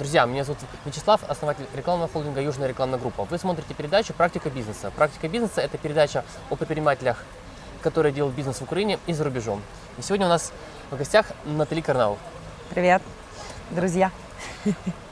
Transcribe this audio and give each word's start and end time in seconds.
Друзья, 0.00 0.24
меня 0.24 0.44
зовут 0.44 0.58
Вячеслав, 0.86 1.20
основатель 1.28 1.66
рекламного 1.74 2.10
холдинга 2.10 2.40
«Южная 2.40 2.66
рекламная 2.66 2.98
группа». 2.98 3.24
Вы 3.24 3.36
смотрите 3.36 3.74
передачу 3.74 4.14
«Практика 4.14 4.48
бизнеса». 4.48 4.90
«Практика 4.96 5.28
бизнеса»– 5.28 5.60
это 5.62 5.76
передача 5.76 6.24
о 6.48 6.56
предпринимателях, 6.56 7.22
которые 7.82 8.10
делают 8.10 8.34
бизнес 8.34 8.60
в 8.60 8.62
Украине 8.62 8.98
и 9.06 9.12
за 9.12 9.24
рубежом. 9.24 9.60
И 9.98 10.02
сегодня 10.02 10.24
у 10.24 10.30
нас 10.30 10.54
в 10.90 10.96
гостях 10.96 11.26
Натали 11.44 11.82
Карнау. 11.82 12.16
Привет, 12.70 13.02
друзья. 13.72 14.10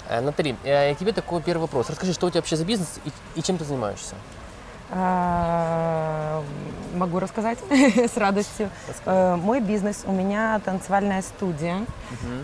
Э, 0.08 0.22
Натали, 0.22 0.56
э, 0.64 0.94
тебе 0.94 1.12
такой 1.12 1.42
первый 1.42 1.60
вопрос. 1.60 1.90
Расскажи, 1.90 2.14
что 2.14 2.26
у 2.26 2.30
тебя 2.30 2.40
вообще 2.40 2.56
за 2.56 2.64
бизнес 2.64 2.98
и, 3.04 3.38
и 3.38 3.42
чем 3.42 3.58
ты 3.58 3.66
занимаешься? 3.66 4.14
А, 4.90 6.42
могу 6.94 7.18
рассказать 7.18 7.58
с 7.70 8.16
радостью. 8.16 8.70
Э, 9.04 9.36
мой 9.36 9.60
бизнес, 9.60 10.04
у 10.06 10.12
меня 10.12 10.60
танцевальная 10.64 11.22
студия 11.22 11.84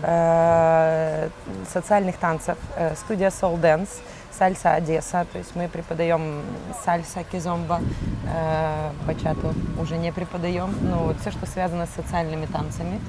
э, 0.03 1.29
социальных 1.71 2.17
танцев, 2.17 2.57
э, 2.75 2.95
студия 2.95 3.29
Soul 3.29 3.59
Dance, 3.59 3.89
сальса 4.37 4.73
Одесса. 4.73 5.25
То 5.31 5.37
есть 5.37 5.55
мы 5.55 5.67
преподаем 5.67 6.41
сальса, 6.83 7.23
кизомба, 7.23 7.81
бачату 9.05 9.53
уже 9.79 9.97
не 9.97 10.11
преподаем. 10.11 10.75
Но 10.81 11.05
вот 11.05 11.19
все, 11.19 11.31
что 11.31 11.45
связано 11.45 11.85
с 11.85 11.91
социальными 11.91 12.45
танцами. 12.45 12.99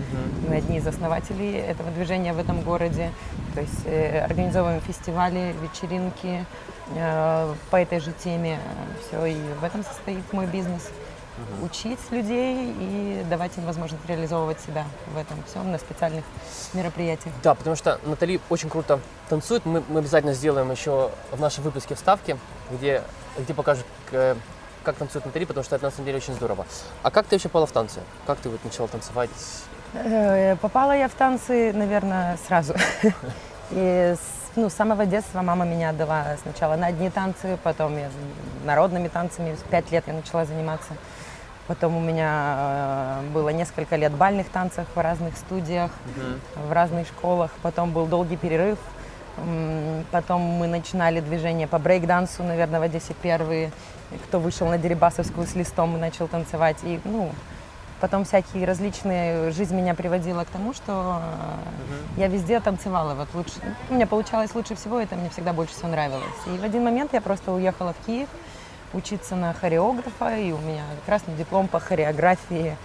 Мы 0.49 0.57
одни 0.57 0.79
из 0.79 0.87
основателей 0.87 1.53
этого 1.57 1.91
движения 1.91 2.33
в 2.33 2.39
этом 2.39 2.63
городе. 2.63 3.11
То 3.55 3.61
есть 3.61 3.87
организовываем 4.23 4.81
фестивали, 4.81 5.55
вечеринки, 5.63 6.45
Э, 6.95 7.53
по 7.71 7.77
этой 7.77 8.01
же 8.01 8.13
теме. 8.13 8.59
Все, 9.01 9.27
и 9.27 9.37
в 9.61 9.65
этом 9.65 9.83
состоит 9.83 10.33
мой 10.33 10.47
бизнес. 10.47 10.91
Угу. 11.37 11.67
Учить 11.67 11.99
людей 12.11 12.75
и 12.79 13.25
давать 13.29 13.57
им 13.59 13.65
возможность 13.65 14.05
реализовывать 14.07 14.61
себя 14.61 14.85
в 15.15 15.19
этом 15.19 15.43
всем 15.45 15.71
на 15.71 15.79
специальных 15.79 16.25
мероприятиях. 16.73 17.35
Да, 17.43 17.55
потому 17.55 17.77
что 17.77 18.01
Натали 18.05 18.41
очень 18.49 18.71
круто 18.71 19.01
танцует. 19.29 19.67
Мы, 19.67 19.83
мы 19.89 20.01
обязательно 20.01 20.33
сделаем 20.33 20.71
еще 20.71 21.11
в 21.31 21.41
нашем 21.41 21.65
выпуске 21.65 21.95
вставки, 21.95 22.39
где, 22.71 23.03
где 23.39 23.55
покажут, 23.55 23.87
как 24.11 24.97
танцует 24.97 25.27
Натали, 25.27 25.45
потому 25.45 25.65
что 25.65 25.77
это 25.77 25.85
на 25.85 25.91
самом 25.91 26.07
деле 26.07 26.19
очень 26.19 26.35
здорово. 26.35 26.67
А 27.03 27.11
как 27.11 27.27
ты 27.27 27.37
вообще 27.37 27.49
попала 27.49 27.67
в 27.67 27.73
танцы? 27.73 28.01
Как 28.27 28.39
ты 28.39 28.49
вот 28.49 28.65
начала 28.65 28.89
танцевать? 28.89 29.31
Э, 29.95 30.57
попала 30.57 30.93
я 30.97 31.09
в 31.09 31.15
танцы, 31.15 31.73
наверное, 31.73 32.39
сразу. 32.47 32.75
И 33.71 34.15
с 34.17 34.37
ну, 34.57 34.71
с 34.71 34.73
самого 34.73 35.05
детства 35.05 35.43
мама 35.43 35.67
меня 35.67 35.91
отдала 35.91 36.25
сначала 36.43 36.77
на 36.77 36.87
одни 36.87 37.11
танцы, 37.11 37.59
потом 37.63 37.99
я 37.99 38.09
народными 38.65 39.09
танцами. 39.09 39.55
Пять 39.71 39.93
лет 39.93 40.05
я 40.07 40.15
начала 40.15 40.47
заниматься. 40.47 40.95
Потом 41.67 41.97
у 41.97 42.01
меня 42.01 43.21
э, 43.21 43.31
было 43.33 43.49
несколько 43.49 43.97
лет 43.97 44.13
бальных 44.13 44.49
танцев 44.49 44.87
в 44.95 45.01
разных 45.01 45.37
студиях, 45.37 45.91
mm-hmm. 45.91 46.69
в 46.69 46.73
разных 46.73 47.09
школах. 47.09 47.51
Потом 47.63 47.93
был 47.93 48.07
долгий 48.07 48.37
перерыв. 48.37 48.79
Потом 50.13 50.41
мы 50.41 50.67
начинали 50.67 51.21
движение 51.21 51.67
по 51.67 51.79
брейк-дансу, 51.79 52.43
наверное, 52.43 52.81
в 52.81 52.85
Одессе 52.85 53.15
первые. 53.21 53.71
Кто 54.25 54.41
вышел 54.41 54.67
на 54.69 54.79
Дерибасовскую 54.79 55.47
с 55.47 55.55
листом 55.55 55.97
и 55.97 56.01
начал 56.01 56.27
танцевать. 56.27 56.79
И, 56.85 57.01
ну, 57.05 57.33
Потом 58.01 58.25
всякие 58.25 58.67
различные... 58.67 59.51
Жизнь 59.53 59.75
меня 59.75 59.95
приводила 59.95 60.45
к 60.45 60.49
тому, 60.49 60.75
что 60.75 60.93
угу. 60.93 62.21
я 62.21 62.29
везде 62.29 62.61
танцевала. 62.61 63.15
Вот 63.15 63.29
лучше... 63.33 63.55
У 63.89 63.95
меня 63.95 64.07
получалось 64.07 64.55
лучше 64.55 64.75
всего, 64.75 65.01
это 65.01 65.17
мне 65.17 65.31
всегда 65.31 65.55
больше 65.55 65.73
всего 65.73 65.89
нравилось. 65.89 66.25
И 66.47 66.59
в 66.59 66.63
один 66.63 66.85
момент 66.85 67.15
я 67.15 67.23
просто 67.23 67.53
уехала 67.53 67.95
в 67.95 68.07
Киев 68.07 68.29
учиться 68.97 69.37
на 69.37 69.53
хореографа, 69.53 70.37
и 70.37 70.53
у 70.53 70.59
меня 70.59 70.83
красный 71.05 71.35
диплом 71.35 71.69
по 71.69 71.79
хореографии. 71.79 72.77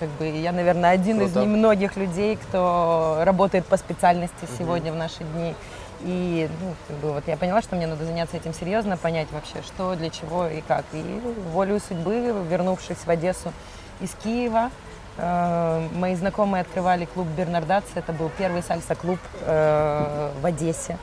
Как 0.00 0.08
бы 0.10 0.26
я, 0.26 0.52
наверное, 0.52 0.90
один 0.90 1.18
Круто. 1.18 1.40
из 1.40 1.44
немногих 1.44 1.96
людей, 1.96 2.36
кто 2.36 3.20
работает 3.22 3.66
по 3.66 3.76
специальности 3.76 4.44
угу. 4.44 4.52
сегодня 4.58 4.92
в 4.92 4.96
наши 4.96 5.22
дни. 5.24 5.54
И 6.02 6.48
ну, 6.60 6.74
как 6.88 6.96
бы, 6.98 7.12
вот 7.12 7.24
я 7.26 7.36
поняла, 7.36 7.62
что 7.62 7.76
мне 7.76 7.86
надо 7.86 8.04
заняться 8.04 8.36
этим 8.36 8.52
серьезно, 8.52 8.96
понять 8.96 9.28
вообще, 9.32 9.62
что, 9.66 9.94
для 9.94 10.10
чего 10.10 10.46
и 10.46 10.60
как. 10.60 10.84
И 10.92 11.20
волю 11.52 11.80
судьбы, 11.80 12.34
вернувшись 12.48 12.98
в 12.98 13.08
Одессу, 13.08 13.52
из 14.00 14.10
Киева. 14.22 14.70
Э, 15.18 15.88
мои 15.94 16.14
знакомые 16.14 16.62
открывали 16.62 17.06
клуб 17.06 17.26
Бернардаци. 17.36 17.88
Это 17.94 18.12
был 18.12 18.30
первый 18.36 18.62
сальса-клуб 18.62 19.18
э, 19.42 20.30
в 20.40 20.44
Одессе. 20.44 20.98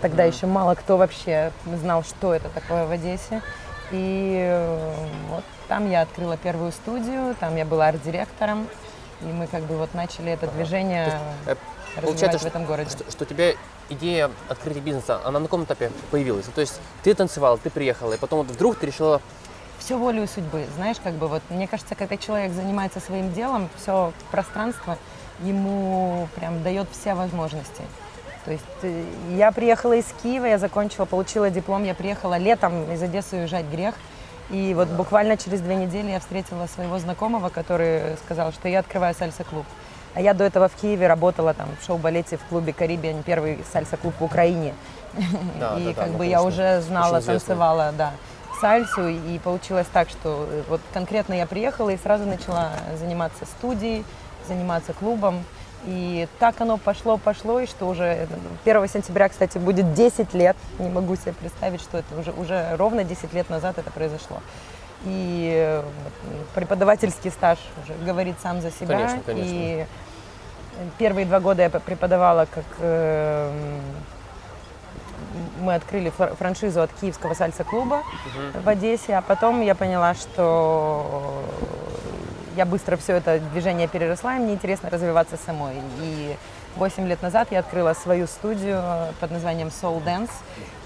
Тогда 0.00 0.24
еще 0.24 0.46
мало 0.46 0.74
кто 0.74 0.96
вообще 0.96 1.52
знал, 1.66 2.02
что 2.02 2.34
это 2.34 2.48
такое 2.48 2.86
в 2.86 2.90
Одессе. 2.90 3.42
И 3.94 4.36
э, 4.40 4.94
вот 5.28 5.44
там 5.68 5.88
я 5.88 6.02
открыла 6.02 6.36
первую 6.36 6.72
студию, 6.72 7.36
там 7.38 7.54
я 7.56 7.64
была 7.64 7.88
арт-директором. 7.88 8.66
И 9.20 9.26
мы 9.26 9.46
как 9.46 9.62
бы 9.62 9.76
вот 9.76 9.94
начали 9.94 10.32
это 10.32 10.48
движение 10.48 11.20
есть, 11.46 11.60
развивать 11.96 12.42
в 12.42 12.46
этом 12.46 12.64
городе. 12.64 12.90
Что, 12.90 13.08
что 13.10 13.24
у 13.24 13.26
тебя 13.26 13.52
идея 13.88 14.30
открытия 14.48 14.80
бизнеса, 14.80 15.20
она 15.24 15.38
на 15.38 15.46
каком 15.46 15.62
этапе 15.62 15.92
появилась? 16.10 16.46
То 16.46 16.60
есть 16.60 16.80
ты 17.04 17.14
танцевала, 17.14 17.56
ты 17.56 17.70
приехала, 17.70 18.14
и 18.14 18.18
потом 18.18 18.40
вот 18.40 18.48
вдруг 18.48 18.76
ты 18.76 18.86
решила 18.86 19.20
все 19.78 19.96
волею 19.96 20.26
судьбы. 20.26 20.66
Знаешь, 20.74 20.96
как 21.02 21.14
бы 21.14 21.28
вот, 21.28 21.42
мне 21.50 21.68
кажется, 21.68 21.94
когда 21.94 22.16
человек 22.16 22.52
занимается 22.52 22.98
своим 22.98 23.32
делом, 23.32 23.68
все 23.76 24.12
пространство 24.32 24.98
ему 25.40 26.28
прям 26.34 26.62
дает 26.64 26.88
все 26.90 27.14
возможности. 27.14 27.82
То 28.44 28.52
есть 28.52 28.64
э, 28.82 29.04
я 29.36 29.52
приехала 29.52 29.94
из 29.94 30.06
Киева, 30.22 30.46
я 30.46 30.58
закончила, 30.58 31.04
получила 31.04 31.50
диплом, 31.50 31.84
я 31.84 31.94
приехала 31.94 32.36
летом 32.36 32.92
из 32.92 33.02
Одессы 33.02 33.36
уезжать 33.36 33.66
грех. 33.66 33.94
И 34.50 34.74
вот 34.74 34.88
буквально 34.88 35.36
через 35.36 35.60
две 35.60 35.76
недели 35.76 36.10
я 36.10 36.20
встретила 36.20 36.66
своего 36.66 36.98
знакомого, 36.98 37.48
который 37.48 38.16
сказал, 38.24 38.52
что 38.52 38.68
я 38.68 38.80
открываю 38.80 39.14
сальса-клуб. 39.14 39.64
А 40.14 40.20
я 40.20 40.34
до 40.34 40.44
этого 40.44 40.68
в 40.68 40.74
Киеве 40.74 41.06
работала 41.06 41.54
там 41.54 41.68
в 41.80 41.84
шоу-балете 41.84 42.36
в 42.36 42.44
клубе 42.44 42.72
«Карибиан», 42.72 43.22
первый 43.22 43.64
сальса-клуб 43.72 44.14
в 44.18 44.24
Украине. 44.24 44.74
Да, 45.60 45.78
и 45.78 45.84
да, 45.84 45.94
как 45.94 46.12
да, 46.12 46.18
бы 46.18 46.26
я 46.26 46.42
уже 46.42 46.80
знала, 46.80 47.22
танцевала, 47.22 47.92
да 47.96 48.12
сальсу, 48.60 49.08
и 49.08 49.38
получилось 49.38 49.86
так, 49.92 50.08
что 50.08 50.46
э, 50.50 50.62
вот 50.68 50.80
конкретно 50.92 51.34
я 51.34 51.46
приехала 51.46 51.90
и 51.90 51.98
сразу 51.98 52.24
начала 52.24 52.70
заниматься 52.98 53.44
студией, 53.44 54.04
заниматься 54.48 54.92
клубом. 54.92 55.44
И 55.86 56.28
так 56.38 56.60
оно 56.60 56.78
пошло, 56.78 57.18
пошло, 57.18 57.60
и 57.60 57.66
что 57.66 57.86
уже 57.86 58.26
1 58.64 58.84
э, 58.84 58.88
сентября, 58.88 59.28
кстати, 59.28 59.58
будет 59.58 59.92
10 59.92 60.32
лет. 60.32 60.56
Не 60.78 60.88
могу 60.88 61.16
себе 61.16 61.32
представить, 61.32 61.80
что 61.80 61.98
это 61.98 62.18
уже, 62.18 62.32
уже 62.32 62.76
ровно 62.76 63.04
10 63.04 63.32
лет 63.34 63.50
назад 63.50 63.78
это 63.78 63.90
произошло. 63.90 64.38
И 65.04 65.52
э, 65.54 65.82
преподавательский 66.54 67.30
стаж 67.30 67.58
уже 67.82 67.94
говорит 68.04 68.36
сам 68.42 68.62
за 68.62 68.70
себя. 68.70 68.96
Конечно, 68.96 69.20
конечно. 69.26 69.50
И 69.50 69.86
первые 70.98 71.26
два 71.26 71.40
года 71.40 71.62
я 71.62 71.70
преподавала 71.70 72.46
как 72.46 72.64
э, 72.78 73.52
мы 75.60 75.74
открыли 75.74 76.10
франшизу 76.10 76.82
от 76.82 76.92
Киевского 76.92 77.34
сальса-клуба 77.34 78.02
uh 78.36 78.62
в 78.62 78.68
Одессе, 78.68 79.16
а 79.16 79.22
потом 79.22 79.60
я 79.60 79.74
поняла, 79.74 80.14
что 80.14 81.42
я 82.56 82.66
быстро 82.66 82.96
все 82.96 83.14
это 83.14 83.40
движение 83.52 83.88
переросла, 83.88 84.36
и 84.36 84.38
мне 84.38 84.54
интересно 84.54 84.90
развиваться 84.90 85.36
самой. 85.36 85.76
И 86.00 86.36
8 86.76 87.06
лет 87.06 87.22
назад 87.22 87.48
я 87.50 87.60
открыла 87.60 87.94
свою 87.94 88.26
студию 88.26 88.82
под 89.20 89.30
названием 89.30 89.68
Soul 89.68 90.02
Dance, 90.04 90.30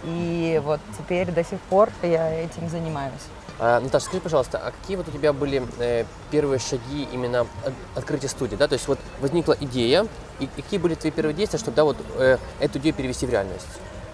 и 0.05 0.61
вот 0.65 0.81
теперь 0.99 1.31
до 1.31 1.45
сих 1.45 1.59
пор 1.61 1.91
я 2.03 2.33
этим 2.33 2.69
занимаюсь. 2.69 3.13
А, 3.61 3.81
Наташа, 3.81 4.07
скажи, 4.07 4.21
пожалуйста, 4.21 4.59
а 4.59 4.71
какие 4.71 4.97
вот 4.97 5.09
у 5.09 5.11
тебя 5.11 5.33
были 5.33 5.63
э, 5.81 6.05
первые 6.31 6.61
шаги 6.61 7.09
именно 7.13 7.41
от 7.41 7.73
открытия 7.97 8.29
студии, 8.29 8.55
да? 8.55 8.69
То 8.69 8.75
есть 8.75 8.87
вот 8.87 9.01
возникла 9.21 9.57
идея, 9.61 10.07
и 10.39 10.47
какие 10.47 10.79
были 10.79 10.95
твои 10.95 11.11
первые 11.11 11.35
действия, 11.35 11.59
чтобы 11.59 11.75
да, 11.75 11.83
вот 11.83 11.97
э, 12.19 12.39
эту 12.61 12.79
идею 12.79 12.95
перевести 12.95 13.27
в 13.27 13.31
реальность? 13.31 13.67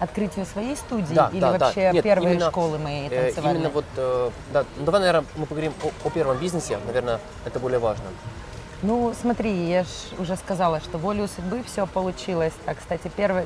Открытию 0.05 0.47
своей 0.47 0.77
студии 0.77 1.15
да, 1.15 1.31
или 1.33 1.41
да, 1.41 1.53
вообще 1.53 1.93
да. 1.93 2.03
Первые 2.03 2.35
именно, 2.35 2.51
школы 2.51 2.79
моей 2.79 3.09
э, 3.09 3.25
танцевальной? 3.25 3.61
Именно 3.61 3.71
вот, 3.71 3.85
э, 3.97 4.31
да, 4.53 4.65
ну 4.79 4.85
давай, 4.85 5.01
наверное, 5.01 5.25
мы 5.37 5.47
поговорим 5.47 5.73
о, 5.83 6.07
о 6.07 6.11
первом 6.11 6.39
бизнесе, 6.39 6.79
наверное, 6.87 7.21
это 7.45 7.59
более 7.59 7.79
важно. 7.79 8.05
Ну, 8.83 9.15
смотри, 9.19 9.51
я 9.67 9.83
же 9.85 9.89
уже 10.19 10.37
сказала, 10.37 10.79
что 10.81 10.99
волю 10.99 11.27
судьбы 11.27 11.63
все 11.63 11.87
получилось. 11.87 12.53
Так, 12.67 12.79
кстати, 12.79 13.11
первый, 13.17 13.45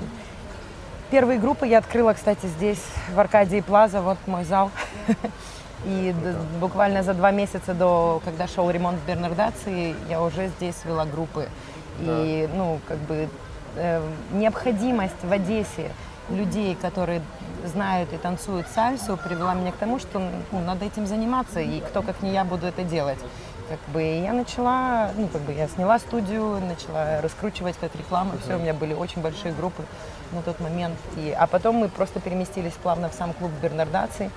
первые 1.10 1.38
группы 1.38 1.66
я 1.66 1.78
открыла, 1.78 2.12
кстати, 2.12 2.46
здесь, 2.46 2.82
в 3.14 3.20
Аркадии 3.20 3.60
Плаза, 3.60 4.00
вот 4.00 4.18
мой 4.26 4.44
зал. 4.44 4.70
И 5.84 6.12
буквально 6.60 7.04
за 7.04 7.14
два 7.14 7.30
месяца 7.30 7.72
до, 7.72 8.20
когда 8.24 8.48
шел 8.48 8.68
ремонт 8.68 8.98
в 8.98 9.06
Бернардации, 9.06 9.94
я 10.08 10.20
уже 10.20 10.48
здесь 10.58 10.74
вела 10.84 11.04
группы. 11.04 11.48
И, 12.00 12.48
ну, 12.54 12.80
как 12.88 12.98
бы 12.98 13.28
э, 13.76 14.02
необходимость 14.32 15.22
в 15.22 15.32
Одессе 15.32 15.92
людей, 16.30 16.74
которые 16.74 17.22
знают 17.64 18.12
и 18.12 18.16
танцуют 18.16 18.66
сальсу, 18.68 19.16
привела 19.16 19.54
меня 19.54 19.72
к 19.72 19.76
тому, 19.76 19.98
что 19.98 20.20
ну, 20.52 20.60
надо 20.60 20.84
этим 20.84 21.06
заниматься, 21.06 21.60
и 21.60 21.80
кто 21.80 22.02
как 22.02 22.22
не 22.22 22.32
я 22.32 22.44
буду 22.44 22.66
это 22.66 22.82
делать. 22.82 23.18
Как 23.68 23.78
бы 23.92 24.02
я 24.02 24.32
начала, 24.32 25.10
ну 25.16 25.28
как 25.28 25.42
бы 25.42 25.52
я 25.52 25.68
сняла 25.68 25.98
студию, 25.98 26.58
начала 26.60 27.20
раскручивать 27.20 27.76
как 27.78 27.94
рекламу, 27.96 28.32
все, 28.42 28.56
у 28.56 28.58
меня 28.58 28.72
были 28.72 28.94
очень 28.94 29.20
большие 29.20 29.52
группы 29.52 29.82
на 30.32 30.42
тот 30.42 30.60
момент. 30.60 30.96
И, 31.16 31.34
а 31.38 31.46
потом 31.46 31.76
мы 31.76 31.88
просто 31.88 32.20
переместились 32.20 32.72
плавно 32.72 33.10
в 33.10 33.12
сам 33.12 33.32
клуб 33.34 33.50
Бернардации. 33.62 34.30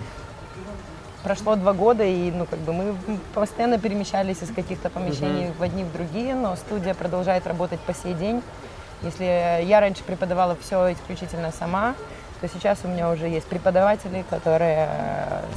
Прошло 1.23 1.55
два 1.55 1.73
года, 1.73 2.03
и 2.03 2.31
ну, 2.31 2.45
как 2.45 2.59
бы 2.59 2.73
мы 2.73 2.95
постоянно 3.35 3.77
перемещались 3.77 4.41
из 4.41 4.51
каких-то 4.53 4.89
помещений 4.89 5.45
mm-hmm. 5.45 5.57
в 5.57 5.61
одни 5.61 5.83
в 5.83 5.93
другие, 5.93 6.33
но 6.33 6.55
студия 6.55 6.95
продолжает 6.95 7.45
работать 7.45 7.79
по 7.81 7.93
сей 7.93 8.13
день. 8.15 8.41
Если 9.03 9.24
я 9.63 9.80
раньше 9.80 10.03
преподавала 10.03 10.56
все 10.62 10.94
исключительно 10.94 11.51
сама, 11.51 11.95
то 12.39 12.48
сейчас 12.48 12.80
у 12.83 12.88
меня 12.88 13.09
уже 13.12 13.27
есть 13.27 13.48
преподаватели, 13.48 14.25
которые 14.30 14.89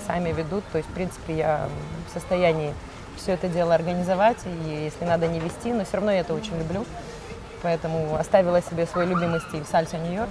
сами 0.07 0.33
ведут. 0.33 0.65
То 0.73 0.79
есть, 0.79 0.89
в 0.91 0.93
принципе, 0.93 1.37
я 1.37 1.69
в 2.09 2.13
состоянии 2.13 2.75
все 3.17 3.33
это 3.33 3.49
дело 3.49 3.75
организовать, 3.75 4.39
и 4.45 4.85
если 4.85 5.05
надо 5.05 5.27
не 5.27 5.41
вести, 5.41 5.73
но 5.73 5.85
все 5.85 5.97
равно 5.97 6.13
я 6.13 6.21
это 6.21 6.35
очень 6.35 6.59
люблю. 6.59 6.85
Поэтому 7.63 8.17
оставила 8.17 8.61
себе 8.61 8.87
свой 8.87 9.07
любимый 9.07 9.41
стиль 9.41 9.65
сальса 9.65 9.97
Нью-Йорк. 9.97 10.31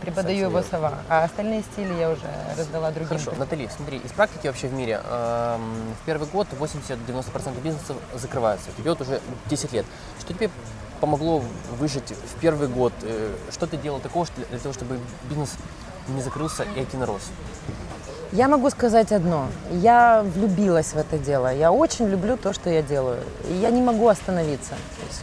Преподаю 0.00 0.48
его 0.48 0.62
сова, 0.62 0.94
а 1.08 1.24
остальные 1.24 1.62
стили 1.62 1.92
я 1.94 2.10
уже 2.10 2.22
раздала 2.56 2.90
другим. 2.90 3.08
Хорошо, 3.08 3.32
Натали, 3.36 3.68
смотри, 3.74 3.98
из 3.98 4.12
практики 4.12 4.46
вообще 4.46 4.68
в 4.68 4.72
мире 4.72 5.00
эм, 5.04 5.94
в 6.00 6.06
первый 6.06 6.26
год 6.28 6.46
80-90% 6.58 7.60
бизнесов 7.60 7.96
закрываются. 8.14 8.70
Вот 8.78 9.00
уже 9.02 9.20
10 9.50 9.72
лет. 9.72 9.84
Что 10.20 10.32
тебе 10.32 10.48
помогло 11.00 11.42
выжить 11.78 12.10
в 12.12 12.40
первый 12.40 12.68
год? 12.68 12.92
Э, 13.02 13.34
Что 13.50 13.66
ты 13.66 13.76
делал 13.76 14.00
такого 14.00 14.26
для 14.50 14.58
того, 14.58 14.74
чтобы 14.74 14.98
бизнес 15.28 15.50
не 16.08 16.22
закрылся 16.22 16.64
и 16.76 16.80
активно 16.80 17.06
рос? 17.06 17.22
Я 18.32 18.48
могу 18.48 18.68
сказать 18.68 19.10
одно. 19.12 19.46
Я 19.72 20.22
влюбилась 20.22 20.92
в 20.92 20.98
это 20.98 21.16
дело. 21.16 21.54
Я 21.54 21.72
очень 21.72 22.08
люблю 22.08 22.36
то, 22.36 22.52
что 22.52 22.68
я 22.68 22.82
делаю. 22.82 23.22
И 23.48 23.54
я 23.54 23.70
не 23.70 23.80
могу 23.80 24.06
остановиться. 24.06 24.74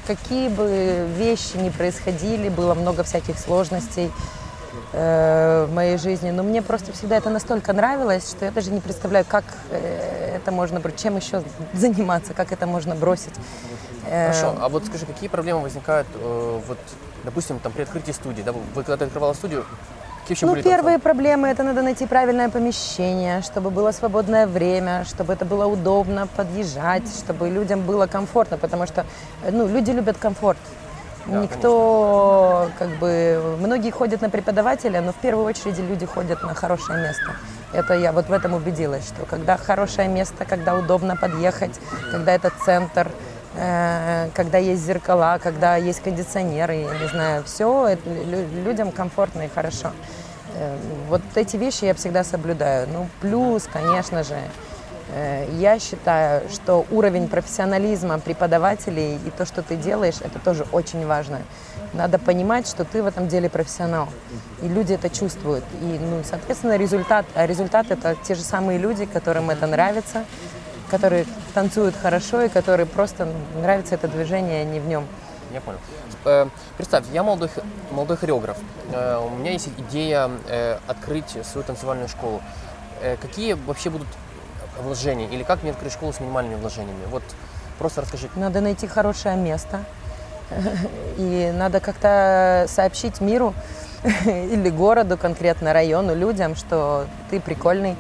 Какие 0.08 0.50
бы 0.50 1.08
вещи 1.16 1.58
ни 1.58 1.70
происходили, 1.70 2.50
было 2.50 2.74
много 2.74 3.04
всяких 3.04 3.38
сложностей 3.38 4.12
э, 4.96 5.66
в 5.70 5.74
моей 5.74 5.98
жизни, 5.98 6.32
но 6.32 6.44
мне 6.44 6.62
просто 6.62 6.92
всегда 6.94 7.18
это 7.18 7.30
настолько 7.30 7.74
нравилось, 7.74 8.30
что 8.32 8.46
я 8.46 8.52
даже 8.52 8.72
не 8.72 8.80
представляю, 8.80 9.26
как 9.28 9.44
э, 9.70 10.38
это 10.38 10.52
можно, 10.52 10.82
чем 10.92 11.18
еще 11.18 11.44
заниматься, 11.74 12.34
как 12.34 12.52
это 12.52 12.66
можно 12.66 12.96
бросить. 12.96 13.34
Хорошо, 14.10 14.56
а 14.60 14.70
вот 14.70 14.86
скажи, 14.86 15.06
какие 15.06 15.30
проблемы 15.30 15.62
возникают, 15.62 16.08
э, 16.16 16.60
вот, 16.68 16.78
допустим, 17.24 17.60
там 17.60 17.72
при 17.72 17.84
открытии 17.84 18.12
студии, 18.12 18.44
да, 18.44 18.52
вот 18.52 18.86
когда 18.86 18.98
ты 18.98 19.06
открывала 19.06 19.34
студию, 19.34 19.66
какие 20.22 20.36
вообще 20.36 20.46
Ну, 20.46 20.52
были 20.54 20.62
там 20.62 20.72
первые 20.72 21.00
проблемы 21.00 21.48
это 21.48 21.64
надо 21.64 21.82
найти 21.82 22.06
правильное 22.06 22.50
помещение, 22.50 23.42
чтобы 23.42 23.72
было 23.72 23.92
свободное 23.92 24.48
время, 24.48 25.04
чтобы 25.06 25.34
это 25.34 25.46
было 25.46 25.66
удобно 25.66 26.28
подъезжать, 26.28 27.08
чтобы 27.24 27.50
людям 27.50 27.82
было 27.82 28.08
комфортно, 28.08 28.58
потому 28.58 28.86
что 28.88 29.06
ну, 29.52 29.68
люди 29.68 29.92
любят 29.92 30.18
комфорт. 30.18 30.60
Да, 31.26 31.42
Никто, 31.42 32.70
как 32.78 32.90
бы, 33.00 33.58
многие 33.60 33.90
ходят 33.90 34.22
на 34.22 34.30
преподавателя, 34.30 35.02
но 35.02 35.12
в 35.12 35.16
первую 35.16 35.46
очередь 35.46 35.80
люди 35.80 36.06
ходят 36.06 36.44
на 36.44 36.54
хорошее 36.54 37.00
место. 37.02 37.36
Это 37.74 37.96
я 37.96 38.12
вот 38.12 38.30
в 38.30 38.32
этом 38.32 38.54
убедилась, 38.54 39.08
что 39.08 39.26
когда 39.26 39.58
хорошее 39.58 40.08
место, 40.08 40.46
когда 40.46 40.76
удобно 40.76 41.16
подъехать, 41.16 41.80
когда 42.12 42.32
это 42.34 42.52
центр, 42.64 43.10
э, 43.56 44.30
когда 44.36 44.60
есть 44.60 44.86
зеркала, 44.86 45.40
когда 45.42 45.78
есть 45.78 46.02
кондиционеры, 46.04 46.76
я 46.76 47.00
не 47.00 47.08
знаю, 47.08 47.44
все 47.44 47.98
людям 48.64 48.92
комфортно 48.92 49.44
и 49.44 49.50
хорошо. 49.50 49.92
Э, 50.56 50.78
Вот 51.10 51.22
эти 51.34 51.58
вещи 51.58 51.86
я 51.86 51.94
всегда 51.96 52.24
соблюдаю. 52.24 52.88
Ну, 52.94 53.10
плюс, 53.20 53.68
конечно 53.72 54.24
же, 54.24 54.38
я 55.60 55.78
считаю, 55.80 56.50
что 56.50 56.86
уровень 56.92 57.28
профессионализма 57.28 58.20
преподавателей 58.20 59.16
и 59.16 59.30
то, 59.30 59.46
что 59.46 59.62
ты 59.62 59.76
делаешь, 59.76 60.16
это 60.22 60.40
тоже 60.40 60.66
очень 60.72 61.06
важно. 61.06 61.42
Надо 61.94 62.20
понимать, 62.20 62.68
что 62.68 62.84
ты 62.84 63.02
в 63.02 63.06
этом 63.06 63.28
деле 63.28 63.50
профессионал. 63.50 64.10
И 64.62 64.68
люди 64.68 64.94
это 64.94 65.10
чувствуют. 65.10 65.64
И, 65.82 66.00
ну, 66.00 66.24
соответственно, 66.30 66.76
результат. 66.76 67.26
А 67.36 67.46
результат 67.46 67.90
это 67.90 68.18
те 68.24 68.36
же 68.36 68.42
самые 68.42 68.80
люди, 68.80 69.06
которым 69.06 69.50
это 69.50 69.66
нравится, 69.66 70.26
которые 70.90 71.26
танцуют 71.54 71.96
хорошо 71.96 72.42
и 72.42 72.50
которые 72.50 72.86
просто 72.86 73.26
ну, 73.26 73.62
нравится 73.62 73.96
это 73.96 74.08
движение, 74.08 74.62
а 74.62 74.66
не 74.66 74.80
в 74.80 74.88
нем. 74.88 75.06
Я 75.54 75.62
понял. 75.62 75.80
Э, 76.26 76.48
Представь, 76.76 77.06
я 77.14 77.24
молодой, 77.24 77.50
молодой 77.92 78.18
хореограф. 78.18 78.58
Э, 78.92 79.18
У 79.26 79.38
меня 79.38 79.52
есть 79.52 79.70
идея 79.78 80.30
э, 80.50 80.78
открыть 80.88 81.38
свою 81.46 81.66
танцевальную 81.66 82.10
школу. 82.10 82.42
Э, 83.02 83.16
Какие 83.22 83.54
вообще 83.54 83.90
будут 83.90 84.08
вложения? 84.82 85.28
Или 85.28 85.44
как 85.44 85.64
мне 85.64 85.72
открыть 85.72 85.94
школу 85.94 86.14
с 86.14 86.20
минимальными 86.20 86.60
вложениями? 86.60 87.06
Вот 87.10 87.24
просто 87.78 88.02
расскажи. 88.02 88.30
Надо 88.36 88.62
найти 88.62 88.88
хорошее 88.88 89.36
место. 89.36 89.84
И 91.18 91.52
надо 91.56 91.80
как-то 91.80 92.66
сообщить 92.68 93.22
миру 93.22 93.54
или 94.26 94.70
городу, 94.70 95.18
конкретно 95.18 95.74
району, 95.74 96.16
людям, 96.16 96.56
что 96.56 97.08
ты 97.30 97.40
прикольный, 97.40 97.96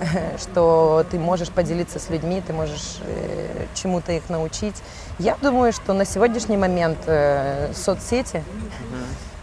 что 0.38 1.04
ты 1.10 1.18
можешь 1.18 1.50
поделиться 1.50 1.98
с 1.98 2.08
людьми, 2.08 2.42
ты 2.46 2.52
можешь 2.52 2.98
э, 3.04 3.66
чему-то 3.74 4.12
их 4.12 4.28
научить. 4.30 4.76
Я 5.18 5.36
думаю, 5.42 5.72
что 5.72 5.92
на 5.92 6.04
сегодняшний 6.04 6.56
момент 6.56 6.98
э, 7.06 7.72
соцсети 7.74 8.42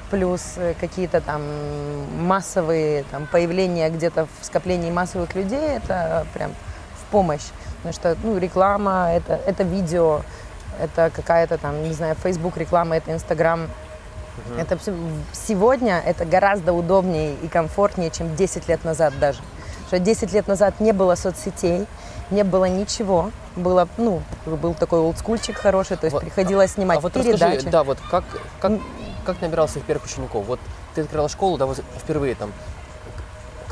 плюс 0.10 0.54
э, 0.58 0.74
какие-то 0.80 1.22
там 1.22 1.44
массовые 2.20 3.04
там, 3.12 3.28
появления 3.28 3.90
где-то 3.90 4.28
в 4.40 4.46
скоплении 4.46 4.90
массовых 4.90 5.36
людей, 5.36 5.78
это 5.78 6.26
прям 6.34 6.52
помощь. 7.08 7.46
Потому 7.78 7.94
что 7.94 8.18
ну, 8.24 8.38
реклама, 8.38 9.12
это, 9.14 9.40
это 9.46 9.64
видео, 9.64 10.22
это 10.80 11.12
какая-то 11.16 11.58
там, 11.58 11.84
не 11.84 11.94
знаю, 11.94 12.16
Facebook 12.22 12.58
реклама, 12.58 12.98
это 12.98 13.12
Instagram. 13.12 13.70
Это 14.58 14.78
всё- 14.78 14.94
сегодня 15.34 16.00
это 16.06 16.24
гораздо 16.26 16.72
удобнее 16.74 17.34
и 17.42 17.48
комфортнее, 17.48 18.12
чем 18.12 18.36
10 18.36 18.68
лет 18.68 18.84
назад 18.84 19.18
даже. 19.20 19.40
Что 19.88 20.00
10 20.00 20.32
лет 20.34 20.48
назад 20.48 20.80
не 20.80 20.92
было 20.92 21.16
соцсетей, 21.16 21.88
не 22.30 22.44
было 22.44 22.66
ничего. 22.66 23.32
Было, 23.56 23.88
ну, 23.98 24.22
был 24.46 24.76
такой 24.76 25.00
олдскульчик 25.00 25.58
хороший, 25.58 25.98
то 25.98 26.06
есть 26.06 26.14
Вот, 26.14 26.22
приходилось 26.24 26.74
снимать 26.74 27.00
а 27.00 27.02
вот 27.02 27.14
передачи. 27.14 27.42
расскажи, 27.42 27.70
да, 27.70 27.84
вот 27.84 27.98
как, 28.12 28.24
как, 28.60 28.74
как 29.26 29.42
набирал 29.42 29.68
своих 29.68 29.86
первых 29.88 30.06
учеников? 30.06 30.46
Вот 30.46 30.60
ты 30.94 31.02
открыла 31.02 31.30
школу, 31.30 31.58
да, 31.58 31.66
вот 31.66 31.82
впервые 31.98 32.36
там. 32.36 32.52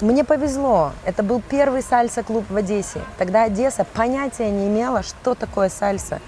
Мне 0.02 0.26
повезло. 0.26 0.92
Это 1.06 1.24
был 1.24 1.42
первый 1.42 1.82
сальса-клуб 1.82 2.44
в 2.50 2.56
Одессе. 2.58 3.00
Тогда 3.18 3.44
Одесса 3.44 3.86
понятия 3.86 4.52
не 4.52 4.68
имела, 4.68 5.04
что 5.04 5.36
такое 5.36 5.70
сальса. 5.70 6.20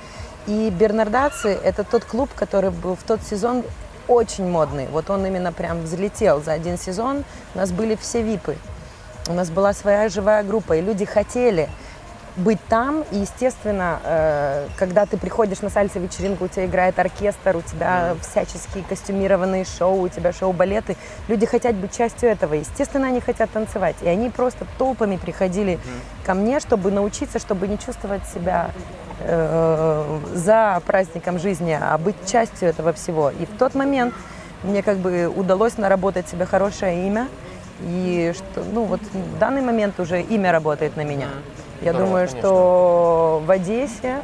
И 0.45 0.69
Бернардаци– 0.69 1.49
это 1.63 1.83
тот 1.83 2.05
клуб, 2.05 2.29
который 2.33 2.69
был 2.71 2.95
в 2.95 3.03
тот 3.03 3.21
сезон 3.21 3.65
очень 4.07 4.47
модный. 4.47 4.87
Вот 4.87 5.09
он 5.09 5.25
именно 5.25 5.51
прям 5.51 5.81
взлетел 5.81 6.41
за 6.41 6.53
один 6.53 6.77
сезон. 6.77 7.25
У 7.55 7.57
нас 7.57 7.71
были 7.71 7.95
все 7.95 8.21
випы. 8.21 8.55
У 9.27 9.33
нас 9.33 9.49
была 9.49 9.73
своя 9.73 10.07
живая 10.07 10.43
группа, 10.43 10.77
и 10.77 10.81
люди 10.81 11.03
хотели 11.03 11.67
быть 12.37 12.59
там. 12.69 13.03
И, 13.11 13.17
естественно, 13.17 13.99
э, 14.03 14.67
когда 14.77 15.05
ты 15.05 15.17
приходишь 15.17 15.61
на 15.61 15.69
сальса-вечеринку, 15.69 16.45
у 16.45 16.47
тебя 16.47 16.65
играет 16.65 16.97
оркестр, 16.99 17.57
у 17.57 17.61
тебя 17.61 18.15
всяческие 18.21 18.83
костюмированные 18.83 19.65
шоу, 19.65 20.01
у 20.01 20.09
тебя 20.09 20.31
шоу-балеты. 20.31 20.95
Люди 21.27 21.45
хотят 21.45 21.75
быть 21.75 21.97
частью 21.97 22.29
этого. 22.29 22.53
Естественно, 22.53 23.07
они 23.07 23.19
хотят 23.19 23.49
танцевать. 23.51 23.95
И 24.01 24.07
они 24.07 24.29
просто 24.29 24.65
толпами 24.77 25.17
приходили 25.17 25.79
ко 26.25 26.33
мне, 26.33 26.59
чтобы 26.59 26.91
научиться, 26.91 27.39
чтобы 27.39 27.67
не 27.67 27.77
чувствовать 27.79 28.25
себя 28.27 28.71
э, 29.19 30.19
за 30.33 30.81
праздником 30.85 31.39
жизни, 31.39 31.77
а 31.79 31.97
быть 31.97 32.15
частью 32.25 32.69
этого 32.69 32.93
всего. 32.93 33.31
И 33.31 33.45
в 33.45 33.57
тот 33.57 33.73
момент 33.75 34.13
мне 34.63 34.83
как 34.83 34.97
бы 34.97 35.27
удалось 35.27 35.77
наработать 35.77 36.27
себе 36.29 36.45
хорошее 36.45 37.07
имя. 37.07 37.27
И 37.81 38.33
что, 38.35 38.63
ну 38.73 38.83
вот 38.85 39.01
в 39.01 39.37
данный 39.39 39.61
момент 39.61 39.99
уже 39.99 40.21
имя 40.21 40.51
работает 40.51 40.97
на 40.97 41.03
меня. 41.03 41.27
Я 41.81 41.91
Здорово, 41.91 42.05
думаю, 42.07 42.27
конечно. 42.27 42.49
что 42.49 43.43
в 43.45 43.51
Одессе 43.51 44.17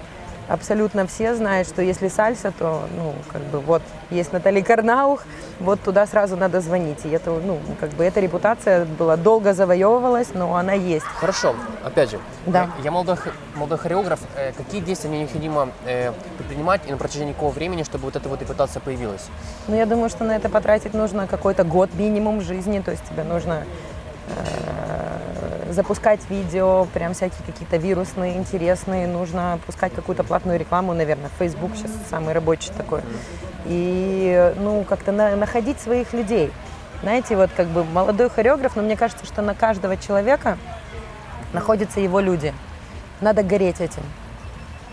абсолютно 0.50 1.08
все 1.08 1.36
знают, 1.36 1.68
что 1.68 1.82
если 1.82 2.10
сальса, 2.10 2.52
то, 2.58 2.84
ну, 2.98 3.14
как 3.32 3.42
бы 3.44 3.60
вот 3.60 3.82
есть 4.10 4.34
Натали 4.34 4.62
Карнаух, 4.62 5.24
вот 5.60 5.80
туда 5.82 6.06
сразу 6.06 6.36
надо 6.36 6.60
звонить. 6.62 7.06
И 7.06 7.10
это, 7.10 7.30
ну, 7.32 7.60
как 7.80 7.92
бы 7.92 8.04
эта 8.04 8.20
репутация 8.20 8.86
была 8.86 9.16
долго 9.16 9.54
завоевывалась, 9.54 10.30
но 10.34 10.56
она 10.56 10.74
есть. 10.74 11.06
Хорошо, 11.06 11.56
опять 11.86 12.10
же, 12.12 12.20
Да. 12.46 12.66
э, 12.80 12.82
я 12.84 12.92
молодой, 12.92 13.16
молодой 13.56 13.78
хореограф. 13.78 14.20
Э, 14.36 14.52
Какие 14.52 14.82
действия 14.82 15.10
мне 15.10 15.22
необходимо 15.22 15.70
э, 15.86 16.12
предпринимать 16.38 16.82
и 16.88 16.92
на 16.92 16.98
протяжении 16.98 17.34
какого 17.34 17.52
времени, 17.52 17.84
чтобы 17.84 18.06
вот 18.06 18.16
эта 18.18 18.28
вот 18.28 18.42
репутация 18.42 18.82
появилась? 18.82 19.28
Но 19.68 19.76
я 19.78 19.86
думаю, 19.86 20.10
что 20.10 20.24
на 20.26 20.36
это 20.36 20.50
потратить 20.50 20.94
нужно 20.94 21.26
какой-то 21.28 21.64
год 21.64 21.92
минимум 21.94 22.42
жизни, 22.42 22.80
то 22.82 22.92
есть 22.92 23.04
тебе 23.10 23.24
нужно 23.24 23.64
запускать 25.74 26.22
видео, 26.30 26.86
прям 26.94 27.14
всякие 27.14 27.44
какие-то 27.46 27.78
вирусные, 27.78 28.38
интересные, 28.38 29.08
нужно 29.08 29.60
пускать 29.66 29.94
какую-то 29.94 30.24
платную 30.24 30.60
рекламу, 30.60 30.94
наверное, 30.94 31.30
Facebook 31.38 31.72
сейчас 31.76 31.92
самый 32.10 32.34
рабочий 32.34 32.72
такой. 32.76 33.02
И, 33.66 34.54
ну, 34.58 34.84
как-то 34.84 35.12
на- 35.12 35.36
находить 35.36 35.80
своих 35.80 36.14
людей. 36.14 36.52
Знаете, 37.02 37.36
вот 37.36 37.50
как 37.56 37.68
бы 37.68 37.84
молодой 37.84 38.30
хореограф, 38.30 38.76
но 38.76 38.82
мне 38.82 38.96
кажется, 38.96 39.26
что 39.26 39.42
на 39.42 39.54
каждого 39.54 39.98
человека 39.98 40.58
находятся 41.52 42.00
его 42.00 42.20
люди. 42.20 42.54
Надо 43.20 43.44
гореть 43.44 43.82
этим. 43.82 44.04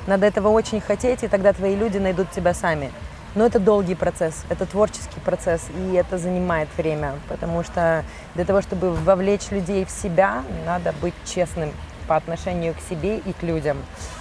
Надо 0.07 0.27
этого 0.27 0.49
очень 0.49 0.81
хотеть, 0.81 1.23
и 1.23 1.29
тогда 1.29 1.53
твои 1.53 1.77
люди 1.77 1.99
найдут 1.99 2.31
тебя 2.31 2.55
сами. 2.55 2.91
Но 3.35 3.47
это 3.47 3.61
долгий 3.61 3.95
процесс, 3.95 4.45
это 4.49 4.67
творческий 4.67 5.21
процесс, 5.21 5.63
и 5.77 5.95
это 5.95 6.19
занимает 6.19 6.69
время, 6.77 7.15
потому 7.29 7.63
что 7.63 8.05
для 8.35 8.45
того, 8.45 8.61
чтобы 8.61 8.93
вовлечь 8.93 9.51
людей 9.51 9.85
в 9.85 9.91
себя, 9.91 10.43
надо 10.67 10.93
быть 11.01 11.15
честным 11.25 11.73
по 12.09 12.17
отношению 12.17 12.75
к 12.75 12.81
себе 12.81 13.19
и 13.19 13.33
к 13.33 13.43
людям. 13.45 13.77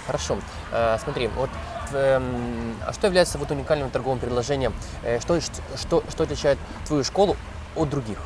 Хорошо. 0.06 0.38
Э, 0.70 0.96
Смотри, 1.02 1.26
вот 1.26 1.50
эм, 1.92 2.76
а 2.86 2.92
что 2.92 3.08
является 3.08 3.36
вот 3.36 3.50
уникальным 3.50 3.90
торговым 3.90 4.20
предложением? 4.20 4.72
Э, 5.02 5.18
что, 5.18 5.40
что, 5.40 6.04
что 6.08 6.22
отличает 6.22 6.58
твою 6.86 7.02
школу 7.02 7.36
от 7.74 7.90
других? 7.90 8.18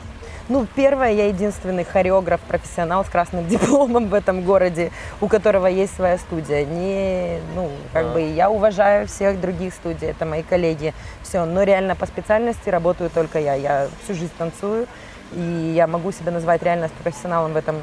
Ну, 0.47 0.67
первое, 0.75 1.13
я 1.13 1.29
единственный 1.29 1.85
хореограф, 1.85 2.39
профессионал 2.43 3.03
с 3.05 3.09
красным 3.09 3.49
дипломом 3.49 4.09
в 4.09 4.15
этом 4.15 4.43
городе, 4.43 4.91
у 5.23 5.29
которого 5.29 5.67
есть 5.67 5.97
своя 5.97 6.19
студия. 6.19 6.67
Не, 6.67 7.41
ну, 7.55 7.71
как 7.95 8.07
а. 8.07 8.13
бы 8.13 8.21
я 8.21 8.51
уважаю 8.51 9.07
всех 9.07 9.41
других 9.41 9.73
студий, 9.73 10.09
это 10.09 10.27
мои 10.27 10.43
коллеги, 10.43 10.93
все. 11.23 11.47
Но 11.47 11.63
реально 11.63 11.97
по 11.97 12.05
специальности 12.05 12.69
работаю 12.69 13.09
только 13.09 13.39
я. 13.39 13.55
Я 13.55 13.89
всю 14.05 14.13
жизнь 14.13 14.33
танцую, 14.37 14.87
и 15.33 15.73
я 15.75 15.87
могу 15.87 16.13
себя 16.13 16.31
назвать 16.31 16.63
реально 16.63 16.91
профессионалом 17.03 17.55
в 17.55 17.57
этом 17.57 17.77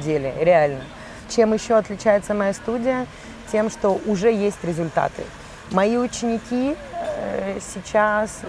деле, 0.00 0.32
реально. 0.38 0.80
Чем 1.28 1.52
еще 1.52 1.74
отличается 1.74 2.32
моя 2.32 2.52
студия? 2.52 3.06
Тем, 3.50 3.70
что 3.70 4.00
уже 4.06 4.32
есть 4.32 4.62
результаты. 4.62 5.24
Мои 5.72 5.96
ученики 5.96 6.76
э, 6.92 7.58
сейчас 7.60 8.40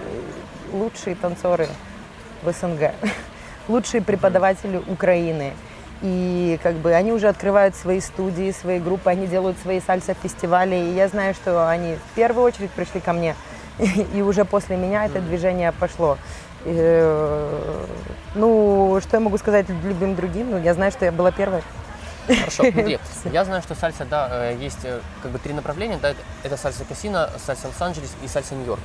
лучшие 0.72 1.16
танцоры 1.16 1.66
в 2.42 2.52
СНГ. 2.52 2.92
лучшие 3.70 4.02
преподаватели 4.02 4.82
Украины. 4.88 5.52
И 6.02 6.58
как 6.62 6.74
бы 6.76 6.92
они 6.92 7.12
уже 7.12 7.28
открывают 7.28 7.74
свои 7.76 8.00
студии, 8.00 8.52
свои 8.52 8.78
группы, 8.78 9.10
они 9.10 9.26
делают 9.26 9.58
свои 9.58 9.80
сальса-фестивали. 9.80 10.74
И 10.74 10.94
я 10.94 11.08
знаю, 11.08 11.34
что 11.34 11.68
они 11.68 11.94
в 11.94 12.14
первую 12.14 12.44
очередь 12.44 12.70
пришли 12.70 13.00
ко 13.00 13.12
мне, 13.12 13.34
и 14.14 14.22
уже 14.22 14.44
после 14.44 14.76
меня 14.76 15.06
это 15.06 15.20
движение 15.20 15.72
пошло. 15.72 16.16
И, 16.64 16.74
э, 16.74 17.84
ну, 18.34 18.98
что 19.00 19.16
я 19.16 19.20
могу 19.20 19.38
сказать 19.38 19.66
любым 19.84 20.14
другим? 20.14 20.50
Ну, 20.50 20.58
я 20.58 20.74
знаю, 20.74 20.92
что 20.92 21.04
я 21.04 21.12
была 21.12 21.32
первой. 21.32 21.62
Хорошо, 22.38 22.62
смотри, 22.72 22.98
я 23.32 23.44
знаю, 23.44 23.62
что 23.62 23.74
сальса, 23.74 24.04
да, 24.04 24.28
э, 24.30 24.56
есть 24.60 24.78
э, 24.84 25.00
как 25.22 25.30
бы 25.30 25.38
три 25.38 25.52
направления, 25.52 25.98
да, 26.00 26.14
это 26.42 26.56
сальса 26.56 26.84
Касина, 26.84 27.30
сальса 27.44 27.68
Лос-Анджелес 27.68 28.10
и 28.22 28.28
сальса 28.28 28.54
Нью-Йорк. 28.54 28.80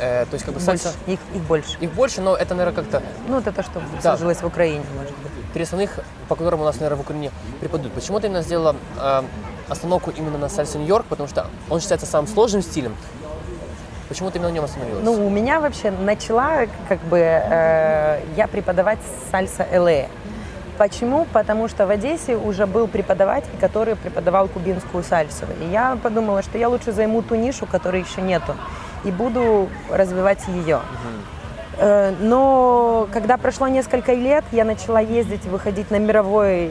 Э, 0.00 0.24
то 0.26 0.34
есть 0.34 0.44
как 0.44 0.54
бы 0.54 0.60
сальса... 0.60 0.92
Их, 1.06 1.18
их 1.34 1.42
больше. 1.42 1.76
Их 1.80 1.92
больше, 1.92 2.20
но 2.20 2.36
это, 2.36 2.54
наверное, 2.54 2.82
как-то... 2.82 3.02
Ну, 3.28 3.38
это 3.38 3.52
то, 3.52 3.62
что 3.62 3.82
да. 3.94 4.00
сложилось 4.00 4.38
в 4.38 4.46
Украине, 4.46 4.84
может 4.96 5.16
быть. 5.18 5.32
Три 5.52 5.62
основных, 5.62 6.00
по 6.28 6.36
которым 6.36 6.60
у 6.60 6.64
нас, 6.64 6.76
наверное, 6.76 6.98
в 6.98 7.00
Украине 7.00 7.30
преподают. 7.60 7.94
Почему 7.94 8.20
ты 8.20 8.26
именно 8.26 8.42
сделала 8.42 8.76
э, 8.98 9.22
остановку 9.68 10.10
именно 10.10 10.38
на 10.38 10.48
сальсе 10.48 10.78
Нью-Йорк? 10.78 11.06
Потому 11.06 11.28
что 11.28 11.46
он 11.70 11.80
считается 11.80 12.06
самым 12.06 12.28
сложным 12.28 12.62
стилем, 12.62 12.94
Почему 14.08 14.30
ты 14.30 14.38
именно 14.38 14.50
на 14.50 14.54
нем 14.54 14.64
остановилась? 14.64 15.04
Ну, 15.04 15.26
у 15.26 15.30
меня 15.30 15.60
вообще 15.60 15.90
начала, 15.90 16.66
как 16.88 17.00
бы, 17.00 17.18
э, 17.18 18.20
я 18.36 18.46
преподавать 18.46 19.00
сальса 19.30 19.66
ЛА. 19.72 20.06
Почему? 20.78 21.26
Потому 21.32 21.68
что 21.68 21.86
в 21.86 21.90
Одессе 21.90 22.36
уже 22.36 22.66
был 22.66 22.86
преподаватель, 22.86 23.50
который 23.60 23.96
преподавал 23.96 24.48
кубинскую 24.48 25.02
сальсу. 25.02 25.46
И 25.62 25.72
я 25.72 25.96
подумала, 26.02 26.42
что 26.42 26.58
я 26.58 26.68
лучше 26.68 26.92
займу 26.92 27.22
ту 27.22 27.34
нишу, 27.34 27.66
которой 27.66 28.02
еще 28.02 28.20
нету, 28.20 28.54
и 29.04 29.10
буду 29.10 29.68
развивать 29.90 30.46
ее. 30.48 30.80
Э, 31.78 32.14
но 32.20 33.08
когда 33.12 33.36
прошло 33.36 33.68
несколько 33.68 34.12
лет, 34.14 34.44
я 34.52 34.64
начала 34.64 35.00
ездить, 35.00 35.44
выходить 35.44 35.90
на 35.90 35.98
мировой 35.98 36.70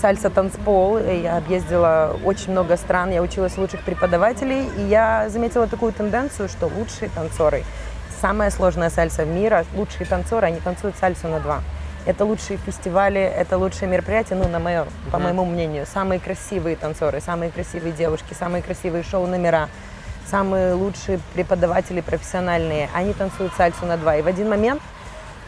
сальса-танцпол. 0.00 0.98
Я 0.98 1.36
объездила 1.36 2.16
очень 2.24 2.52
много 2.52 2.76
стран, 2.76 3.10
я 3.10 3.22
училась 3.22 3.56
лучших 3.56 3.82
преподавателей, 3.82 4.68
и 4.78 4.82
я 4.82 5.28
заметила 5.28 5.66
такую 5.66 5.92
тенденцию, 5.92 6.48
что 6.48 6.66
лучшие 6.66 7.08
танцоры, 7.14 7.64
самая 8.20 8.50
сложная 8.50 8.90
сальса 8.90 9.24
в 9.24 9.28
мире, 9.28 9.64
лучшие 9.74 10.06
танцоры, 10.06 10.46
они 10.46 10.60
танцуют 10.60 10.96
сальсу 10.96 11.28
на 11.28 11.38
два. 11.40 11.60
Это 12.04 12.24
лучшие 12.24 12.58
фестивали, 12.58 13.20
это 13.20 13.58
лучшие 13.58 13.88
мероприятия, 13.88 14.34
ну, 14.34 14.48
на 14.48 14.58
мое, 14.58 14.82
uh-huh. 14.82 15.10
по 15.12 15.18
моему 15.18 15.44
мнению. 15.44 15.86
Самые 15.86 16.18
красивые 16.18 16.74
танцоры, 16.74 17.20
самые 17.20 17.50
красивые 17.52 17.92
девушки, 17.92 18.34
самые 18.34 18.62
красивые 18.62 19.04
шоу-номера, 19.04 19.68
самые 20.28 20.74
лучшие 20.74 21.20
преподаватели 21.34 22.00
профессиональные. 22.00 22.88
Они 22.92 23.12
танцуют 23.12 23.52
сальсу 23.54 23.86
на 23.86 23.96
два. 23.96 24.16
И 24.16 24.22
в 24.22 24.26
один 24.26 24.48
момент 24.48 24.82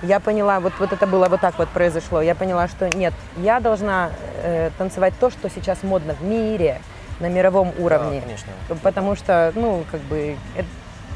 я 0.03 0.21
поняла, 0.21 0.61
вот, 0.61 0.73
вот 0.79 0.93
это 0.93 1.07
было 1.09 1.29
вот 1.29 1.41
так 1.41 1.59
вот 1.59 1.69
произошло, 1.71 2.21
я 2.23 2.35
поняла, 2.35 2.69
что 2.69 2.89
нет, 2.97 3.15
я 3.37 3.59
должна 3.59 4.11
э, 4.43 4.71
танцевать 4.79 5.15
то, 5.19 5.31
что 5.31 5.51
сейчас 5.51 5.83
модно 5.83 6.15
в 6.15 6.23
мире, 6.23 6.81
на 7.21 7.29
мировом 7.29 7.73
уровне. 7.79 8.21
Да, 8.21 8.27
конечно. 8.27 8.53
Потому 8.83 9.17
что, 9.17 9.53
ну, 9.55 9.85
как 9.91 10.01
бы, 10.03 10.37
это, 10.57 10.69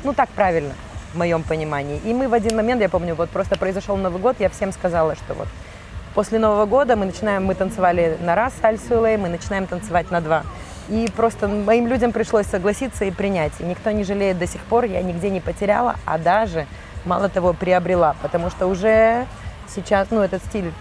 ну, 0.04 0.14
так 0.14 0.28
правильно 0.30 0.74
в 1.12 1.18
моем 1.18 1.42
понимании. 1.42 2.00
И 2.04 2.12
мы 2.12 2.28
в 2.28 2.34
один 2.34 2.56
момент, 2.56 2.80
я 2.80 2.88
помню, 2.88 3.14
вот 3.14 3.30
просто 3.30 3.56
произошел 3.56 3.96
Новый 3.96 4.20
год, 4.20 4.36
я 4.38 4.48
всем 4.48 4.72
сказала, 4.72 5.14
что 5.14 5.34
вот 5.34 5.48
после 6.14 6.38
Нового 6.38 6.66
года 6.66 6.96
мы 6.96 7.06
начинаем, 7.06 7.44
мы 7.44 7.54
танцевали 7.54 8.16
на 8.20 8.34
раз 8.34 8.52
сальсу 8.60 9.00
мы 9.00 9.28
начинаем 9.28 9.66
танцевать 9.66 10.10
на 10.10 10.20
два. 10.20 10.42
И 10.88 11.08
просто 11.14 11.48
моим 11.48 11.86
людям 11.86 12.12
пришлось 12.12 12.46
согласиться 12.46 13.04
и 13.04 13.10
принять. 13.10 13.52
И 13.60 13.62
никто 13.62 13.90
не 13.90 14.04
жалеет 14.04 14.38
до 14.38 14.46
сих 14.46 14.62
пор, 14.62 14.84
я 14.84 15.02
нигде 15.02 15.28
не 15.28 15.40
потеряла, 15.40 15.96
а 16.06 16.18
даже, 16.18 16.66
мало 17.04 17.28
того, 17.28 17.52
приобрела. 17.52 18.16
Потому 18.22 18.50
что 18.50 18.66
уже 18.66 19.26
сейчас, 19.68 20.08
ну, 20.10 20.20
этот 20.20 20.42
стиль 20.46 20.72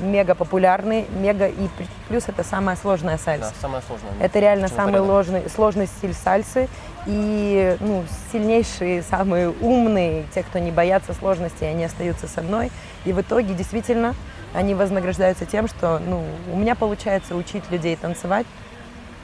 мега 0.00 0.34
популярный, 0.34 1.06
мега 1.10 1.46
и 1.46 1.68
плюс 2.08 2.24
это 2.26 2.42
самая 2.42 2.76
сложная 2.76 3.16
сальса. 3.16 3.52
Да, 3.54 3.60
самая 3.60 3.82
сложная. 3.86 4.12
Это 4.20 4.38
реально 4.38 4.68
самый 4.68 5.00
ложный, 5.00 5.48
сложный 5.48 5.86
стиль 5.86 6.14
сальсы. 6.14 6.68
И 7.06 7.76
ну, 7.80 8.04
сильнейшие, 8.32 9.02
самые 9.02 9.50
умные, 9.50 10.24
те, 10.34 10.42
кто 10.42 10.58
не 10.58 10.70
боятся 10.70 11.12
сложностей, 11.12 11.68
они 11.68 11.84
остаются 11.84 12.26
со 12.26 12.42
мной. 12.42 12.70
И 13.04 13.12
в 13.12 13.20
итоге 13.20 13.54
действительно 13.54 14.14
они 14.54 14.74
вознаграждаются 14.74 15.44
тем, 15.44 15.68
что 15.68 15.98
ну, 15.98 16.24
у 16.52 16.56
меня 16.56 16.74
получается 16.74 17.34
учить 17.34 17.64
людей 17.70 17.96
танцевать 17.96 18.46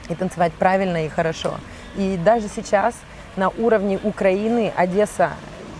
и 0.09 0.15
танцевать 0.15 0.53
правильно 0.53 1.05
и 1.05 1.09
хорошо. 1.09 1.55
И 1.95 2.19
даже 2.23 2.47
сейчас 2.53 2.95
на 3.35 3.49
уровне 3.49 3.99
Украины 4.03 4.71
Одесса 4.75 5.31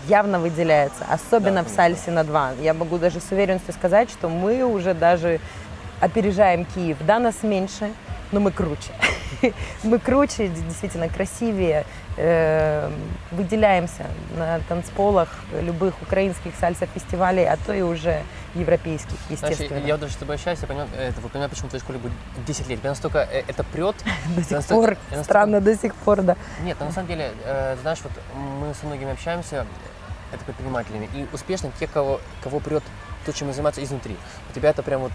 явно 0.08 0.40
выделяется, 0.40 1.04
особенно 1.08 1.62
да, 1.62 1.68
в 1.68 1.68
сальсе 1.68 2.10
на 2.10 2.24
два. 2.24 2.52
Я 2.60 2.74
могу 2.74 2.98
даже 2.98 3.20
с 3.20 3.30
уверенностью 3.30 3.72
сказать, 3.74 4.10
что 4.10 4.28
мы 4.28 4.64
уже 4.64 4.94
даже 4.94 5.38
опережаем 6.02 6.64
Киев. 6.64 6.98
Да, 7.06 7.18
нас 7.18 7.42
меньше, 7.42 7.92
но 8.32 8.40
мы 8.40 8.50
круче. 8.50 8.92
мы 9.84 9.98
круче, 9.98 10.48
действительно 10.48 11.08
красивее, 11.08 11.86
э, 12.16 12.90
выделяемся 13.30 14.06
на 14.36 14.58
танцполах 14.68 15.28
любых 15.60 15.94
украинских 16.02 16.52
сальса-фестивалей, 16.58 17.46
а 17.46 17.56
то 17.56 17.72
и 17.72 17.82
уже 17.82 18.22
европейских, 18.54 19.16
естественно. 19.30 19.68
Знаешь, 19.68 19.86
я 19.86 19.96
даже 19.96 20.12
с 20.14 20.16
тобой 20.16 20.34
общаюсь, 20.34 20.58
я 20.60 20.66
понимаю, 20.66 20.88
это, 20.98 21.20
понимаю, 21.20 21.48
почему 21.48 21.68
в 21.68 21.70
твоей 21.70 21.82
школе 21.82 21.98
будет 22.00 22.12
10 22.46 22.68
лет. 22.68 22.80
Меня 22.80 22.90
настолько 22.90 23.18
э, 23.18 23.44
это 23.46 23.62
прет. 23.62 23.96
До 24.36 24.42
сих 24.42 24.66
пор, 24.66 24.96
странно, 25.22 25.60
до 25.60 25.76
сих 25.76 25.94
пор, 25.94 26.22
да. 26.22 26.36
Нет, 26.62 26.80
на 26.80 26.90
самом 26.90 27.06
деле, 27.06 27.30
э, 27.44 27.76
знаешь, 27.80 28.00
вот 28.02 28.12
мы 28.34 28.74
со 28.74 28.86
многими 28.86 29.12
общаемся, 29.12 29.66
это 30.32 30.44
предпринимателями, 30.44 31.08
и 31.14 31.26
успешно 31.32 31.70
те, 31.78 31.86
кого, 31.86 32.20
кого 32.42 32.58
прет 32.58 32.82
то, 33.24 33.32
чем 33.32 33.48
мы 33.48 33.54
занимаемся 33.54 33.84
изнутри. 33.84 34.16
У 34.50 34.54
тебя 34.54 34.70
это 34.70 34.82
прям 34.82 35.02
вот, 35.02 35.12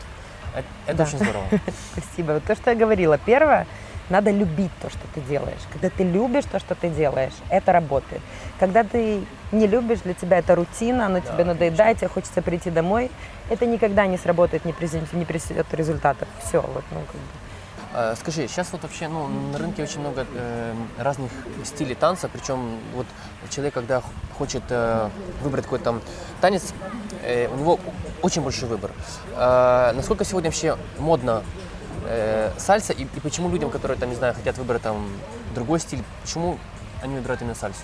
это, 0.59 0.67
это 0.85 0.97
да. 0.97 1.03
очень 1.03 1.17
здорово. 1.17 1.45
Спасибо. 1.93 2.31
Вот 2.33 2.43
то, 2.43 2.55
что 2.55 2.71
я 2.71 2.75
говорила. 2.75 3.17
Первое, 3.17 3.67
надо 4.09 4.31
любить 4.31 4.71
то, 4.81 4.89
что 4.89 4.99
ты 5.13 5.21
делаешь. 5.21 5.59
Когда 5.71 5.89
ты 5.89 6.03
любишь 6.03 6.45
то, 6.45 6.59
что 6.59 6.75
ты 6.75 6.89
делаешь, 6.89 7.33
это 7.49 7.71
работает. 7.71 8.21
Когда 8.59 8.83
ты 8.83 9.21
не 9.51 9.67
любишь, 9.67 9.99
для 9.99 10.13
тебя 10.13 10.39
это 10.39 10.55
рутина, 10.55 11.07
оно 11.07 11.19
да, 11.19 11.31
тебе 11.31 11.43
надоедает, 11.43 11.97
тебе 11.97 12.07
хочется 12.07 12.41
прийти 12.41 12.69
домой, 12.69 13.11
это 13.49 13.65
никогда 13.65 14.07
не 14.07 14.17
сработает, 14.17 14.65
не 14.65 14.73
принесет, 14.73 15.11
не 15.13 15.25
принесет 15.25 15.73
результатов. 15.73 16.27
Все, 16.43 16.61
вот, 16.61 16.83
ну, 16.91 16.99
как 17.01 17.15
бы. 17.15 17.46
А, 17.93 18.15
скажи, 18.15 18.47
сейчас 18.47 18.71
вот 18.71 18.83
вообще 18.83 19.07
ну, 19.07 19.27
на 19.27 19.57
рынке 19.57 19.83
очень 19.83 20.01
много 20.01 20.25
э, 20.33 20.73
разных 20.97 21.31
стилей 21.63 21.95
танца, 21.95 22.29
причем 22.31 22.79
вот 22.93 23.05
человек, 23.49 23.73
когда 23.73 24.01
хочет 24.37 24.63
э, 24.69 25.09
выбрать 25.41 25.63
какой-то 25.63 25.85
там 25.85 26.01
танец, 26.41 26.73
э, 27.23 27.47
у 27.47 27.55
него 27.55 27.79
очень 28.21 28.41
большой 28.41 28.67
выбор. 28.67 28.91
Э, 29.35 29.93
насколько 29.95 30.25
сегодня 30.25 30.49
вообще 30.49 30.77
модно 30.99 31.43
э, 32.05 32.51
сальса 32.57 32.93
и, 32.93 33.03
и 33.03 33.19
почему 33.21 33.49
людям, 33.49 33.69
которые 33.69 33.97
там, 33.97 34.09
не 34.09 34.15
знаю, 34.15 34.33
хотят 34.33 34.57
выбрать 34.57 34.81
там 34.81 35.07
другой 35.55 35.79
стиль, 35.79 36.03
почему 36.21 36.57
они 37.01 37.15
выбирают 37.15 37.41
именно 37.41 37.55
сальсу? 37.55 37.83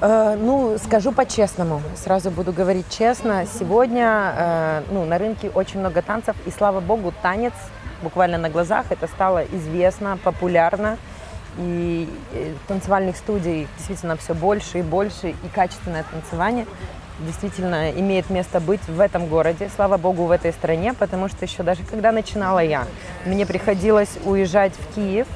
Э, 0.00 0.36
ну, 0.40 0.78
скажу 0.78 1.10
по-честному, 1.10 1.82
сразу 1.96 2.30
буду 2.30 2.52
говорить 2.52 2.86
честно. 2.90 3.44
Сегодня 3.58 4.34
э, 4.36 4.82
ну, 4.90 5.04
на 5.04 5.18
рынке 5.18 5.50
очень 5.50 5.80
много 5.80 6.00
танцев, 6.00 6.36
и 6.46 6.50
слава 6.50 6.80
богу, 6.80 7.12
танец 7.22 7.54
буквально 8.02 8.38
на 8.38 8.50
глазах 8.50 8.86
это 8.90 9.06
стало 9.06 9.44
известно, 9.44 10.18
популярно. 10.22 10.98
И 11.58 12.08
э, 12.32 12.52
танцевальных 12.68 13.16
студий 13.16 13.66
действительно 13.76 14.16
все 14.16 14.34
больше 14.34 14.78
и 14.78 14.82
больше, 14.82 15.30
и 15.30 15.48
качественное 15.54 16.04
танцевание 16.04 16.66
действительно 17.20 17.90
имеет 17.90 18.30
место 18.30 18.60
быть 18.60 18.86
в 18.86 19.00
этом 19.00 19.26
городе, 19.26 19.68
слава 19.74 19.96
богу, 19.96 20.24
в 20.24 20.30
этой 20.30 20.52
стране, 20.52 20.94
потому 20.94 21.28
что 21.28 21.44
еще 21.44 21.62
даже 21.62 21.82
когда 21.82 22.12
начинала 22.12 22.60
я, 22.60 22.86
мне 23.24 23.44
приходилось 23.44 24.18
уезжать 24.24 24.72
в 24.72 24.94
Киев 24.94 25.26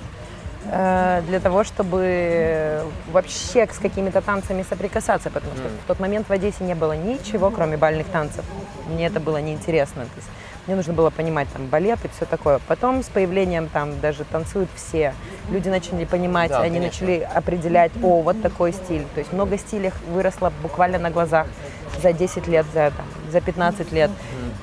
э, 0.67 1.23
для 1.27 1.41
того, 1.41 1.65
чтобы 1.65 2.83
вообще 3.11 3.67
с 3.67 3.79
какими-то 3.79 4.21
танцами 4.21 4.65
соприкасаться, 4.69 5.31
потому 5.31 5.55
что 5.57 5.69
в 5.69 5.89
тот 5.89 5.99
момент 5.99 6.29
в 6.29 6.33
Одессе 6.33 6.63
не 6.63 6.75
было 6.75 6.93
ничего, 6.93 7.51
кроме 7.51 7.77
бальных 7.77 8.07
танцев. 8.09 8.45
Мне 8.87 9.07
это 9.07 9.19
было 9.19 9.39
неинтересно. 9.39 10.03
То 10.03 10.17
есть 10.17 10.29
Мне 10.67 10.77
нужно 10.77 10.93
было 10.93 11.11
понимать 11.11 11.49
там 11.53 11.67
балет 11.67 11.99
и 12.05 12.09
все 12.09 12.25
такое. 12.25 12.61
Потом 12.69 13.03
с 13.03 13.07
появлением 13.07 13.69
там 13.69 13.99
даже 14.01 14.25
танцуют 14.25 14.71
все. 14.77 15.13
Люди 15.51 15.69
начали 15.69 16.05
понимать, 16.05 16.51
Да, 16.51 16.61
они 16.61 16.79
конечно. 16.79 17.07
начали 17.07 17.29
определять, 17.35 17.91
о, 18.03 18.23
вот 18.23 18.41
такой 18.43 18.73
стиль. 18.73 19.05
То 19.15 19.21
есть 19.21 19.33
много 19.33 19.59
стилей 19.59 19.91
выросло 20.09 20.53
буквально 20.63 20.99
на 20.99 21.11
глазах 21.11 21.49
за 22.01 22.13
10 22.13 22.47
лет, 22.47 22.65
за, 22.73 22.93
там, 22.97 23.07
за 23.31 23.41
15 23.41 23.91
лет. 23.93 24.11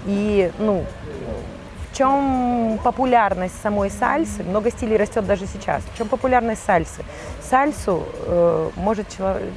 И, 0.06 0.52
ну, 0.58 0.86
в 1.92 1.98
чем 1.98 2.80
популярность 2.82 3.62
самой 3.62 3.92
сальсы? 3.92 4.42
Много 4.44 4.72
стилей 4.72 4.96
растет 4.96 5.28
даже 5.28 5.48
сейчас. 5.48 5.84
В 5.94 5.98
чем 5.98 6.08
популярность 6.08 6.64
сальсы? 6.64 7.04
Сальсу 7.42 8.04
э, 8.26 8.70
может 8.78 9.08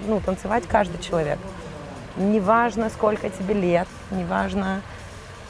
ну, 0.08 0.20
танцевать 0.20 0.64
каждый 0.66 1.00
человек. 1.00 1.38
Неважно, 2.16 2.90
сколько 2.90 3.30
тебе 3.30 3.54
лет, 3.54 3.88
неважно, 4.10 4.82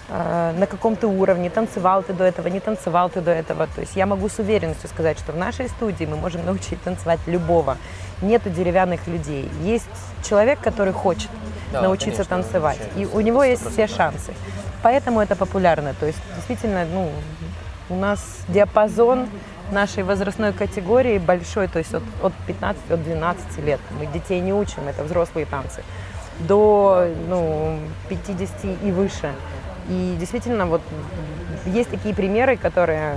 на 0.09 0.67
каком 0.67 0.97
ты 0.97 1.07
уровне, 1.07 1.49
танцевал 1.49 2.03
ты 2.03 2.13
до 2.13 2.25
этого, 2.25 2.49
не 2.49 2.61
танцевал 2.61 3.09
ты 3.09 3.21
до 3.21 3.31
этого. 3.31 3.67
То 3.67 3.81
есть 3.81 3.97
я 3.97 4.07
могу 4.07 4.29
с 4.29 4.39
уверенностью 4.39 4.89
сказать, 4.89 5.19
что 5.19 5.33
в 5.33 5.37
нашей 5.37 5.69
студии 5.69 6.05
мы 6.05 6.17
можем 6.17 6.45
научить 6.47 6.83
танцевать 6.83 7.21
любого. 7.27 7.77
Нету 8.21 8.51
деревянных 8.51 9.07
людей. 9.07 9.51
Есть 9.63 9.89
человек, 10.23 10.61
который 10.61 10.93
хочет 10.93 11.31
Да, 11.73 11.83
научиться 11.83 12.25
конечно, 12.25 12.37
танцевать. 12.37 12.79
И 12.97 13.07
у 13.07 13.21
него 13.21 13.43
есть 13.43 13.69
все 13.71 13.85
100%. 13.85 13.97
шансы. 13.97 14.35
Поэтому 14.83 15.21
это 15.21 15.37
популярно. 15.37 15.95
То 15.99 16.07
есть 16.07 16.19
действительно, 16.37 16.85
ну, 16.85 17.11
у 17.89 17.95
нас 17.95 18.21
диапазон 18.49 19.29
нашей 19.71 20.03
возрастной 20.03 20.53
категории 20.53 21.19
большой, 21.19 21.69
то 21.69 21.79
есть 21.79 21.95
от, 21.95 22.03
от 22.23 22.33
15, 22.47 22.91
от 22.91 23.03
12 23.03 23.59
лет. 23.65 23.81
Мы 23.99 24.07
детей 24.07 24.41
не 24.41 24.53
учим, 24.53 24.89
это 24.89 25.03
взрослые 25.05 25.47
танцы. 25.47 25.83
До 26.41 27.09
ну, 27.29 27.79
50 28.09 28.51
и 28.85 28.91
выше. 28.91 29.33
И 29.89 30.17
действительно, 30.19 30.67
вот 30.67 30.83
есть 31.67 31.91
такие 31.91 32.15
примеры, 32.15 32.57
которые 32.57 33.17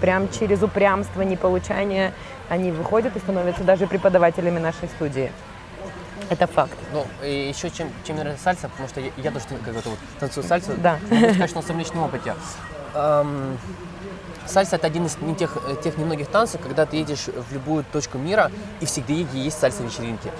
прям 0.00 0.28
через 0.30 0.62
упрямство, 0.62 1.22
неполучание, 1.22 2.12
они 2.48 2.72
выходят 2.72 3.16
и 3.16 3.18
становятся 3.20 3.62
даже 3.64 3.86
преподавателями 3.86 4.58
нашей 4.58 4.88
студии. 4.88 5.30
Это 6.28 6.46
факт. 6.46 6.76
Ну, 6.92 7.06
и 7.22 7.48
еще 7.48 7.70
чем, 7.70 7.88
чем 8.04 8.16
мне 8.16 8.24
нравится 8.24 8.44
сальса, 8.44 8.68
потому 8.68 8.88
что 8.88 9.00
я, 9.00 9.10
я 9.16 9.30
тоже 9.30 9.44
как 9.64 9.74
вот 9.74 9.98
танцую 10.18 10.44
сальсу. 10.44 10.72
Да. 10.76 10.98
Могу 11.10 11.30
сказать, 11.30 11.50
что 11.50 11.58
на 11.58 11.62
своем 11.62 11.80
личном 11.80 12.04
опыте. 12.04 12.34
Эм, 12.94 13.58
сальса 14.46 14.76
это 14.76 14.86
один 14.86 15.06
из 15.06 15.18
не 15.18 15.34
тех, 15.34 15.56
тех 15.84 15.98
немногих 15.98 16.28
танцев, 16.28 16.60
когда 16.60 16.86
ты 16.86 16.96
едешь 16.96 17.26
в 17.26 17.52
любую 17.52 17.84
точку 17.92 18.18
мира, 18.18 18.50
и 18.80 18.86
всегда 18.86 19.12
есть 19.12 19.58
сальса 19.58 19.82
вечеринки. 19.82 20.30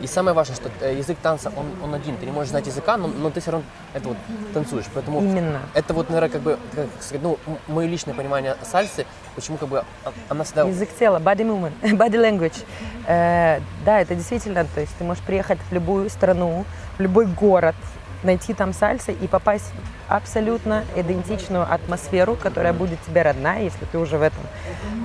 И 0.00 0.06
самое 0.06 0.34
важное, 0.34 0.56
что 0.56 0.70
э, 0.80 0.96
язык 0.96 1.18
танца, 1.22 1.52
он, 1.56 1.66
он 1.82 1.94
один. 1.94 2.16
Ты 2.16 2.26
не 2.26 2.32
можешь 2.32 2.50
знать 2.50 2.66
языка, 2.66 2.96
но, 2.96 3.06
но 3.06 3.30
ты 3.30 3.40
все 3.40 3.50
равно 3.50 3.66
это 3.92 4.08
вот 4.08 4.16
танцуешь. 4.54 4.86
Поэтому 4.94 5.20
Именно. 5.20 5.60
это 5.74 5.92
вот, 5.92 6.08
наверное, 6.08 6.30
как 6.30 6.40
бы, 6.40 6.58
как 6.74 6.86
сказать, 7.00 7.22
ну, 7.22 7.38
мое 7.68 7.86
личное 7.86 8.14
понимание 8.14 8.56
сальсы, 8.62 9.04
почему 9.34 9.58
как 9.58 9.68
бы 9.68 9.84
а- 10.04 10.12
она 10.28 10.44
всегда... 10.44 10.62
Язык 10.62 10.88
тела, 10.98 11.18
body 11.18 11.44
movement, 11.44 11.72
body 11.82 12.16
language. 12.16 12.64
Э, 13.06 13.60
да, 13.84 14.00
это 14.00 14.14
действительно, 14.14 14.64
то 14.74 14.80
есть 14.80 14.94
ты 14.96 15.04
можешь 15.04 15.22
приехать 15.22 15.58
в 15.68 15.72
любую 15.72 16.08
страну, 16.08 16.64
в 16.96 17.00
любой 17.00 17.26
город, 17.26 17.76
найти 18.22 18.54
там 18.54 18.72
сальсы 18.72 19.12
и 19.12 19.26
попасть 19.26 19.66
в 20.08 20.12
абсолютно 20.12 20.84
идентичную 20.96 21.62
атмосферу, 21.72 22.36
которая 22.36 22.72
будет 22.72 23.00
тебе 23.06 23.22
родная, 23.22 23.62
если 23.62 23.84
ты 23.84 23.98
уже 23.98 24.18
в 24.18 24.22
этом. 24.22 24.42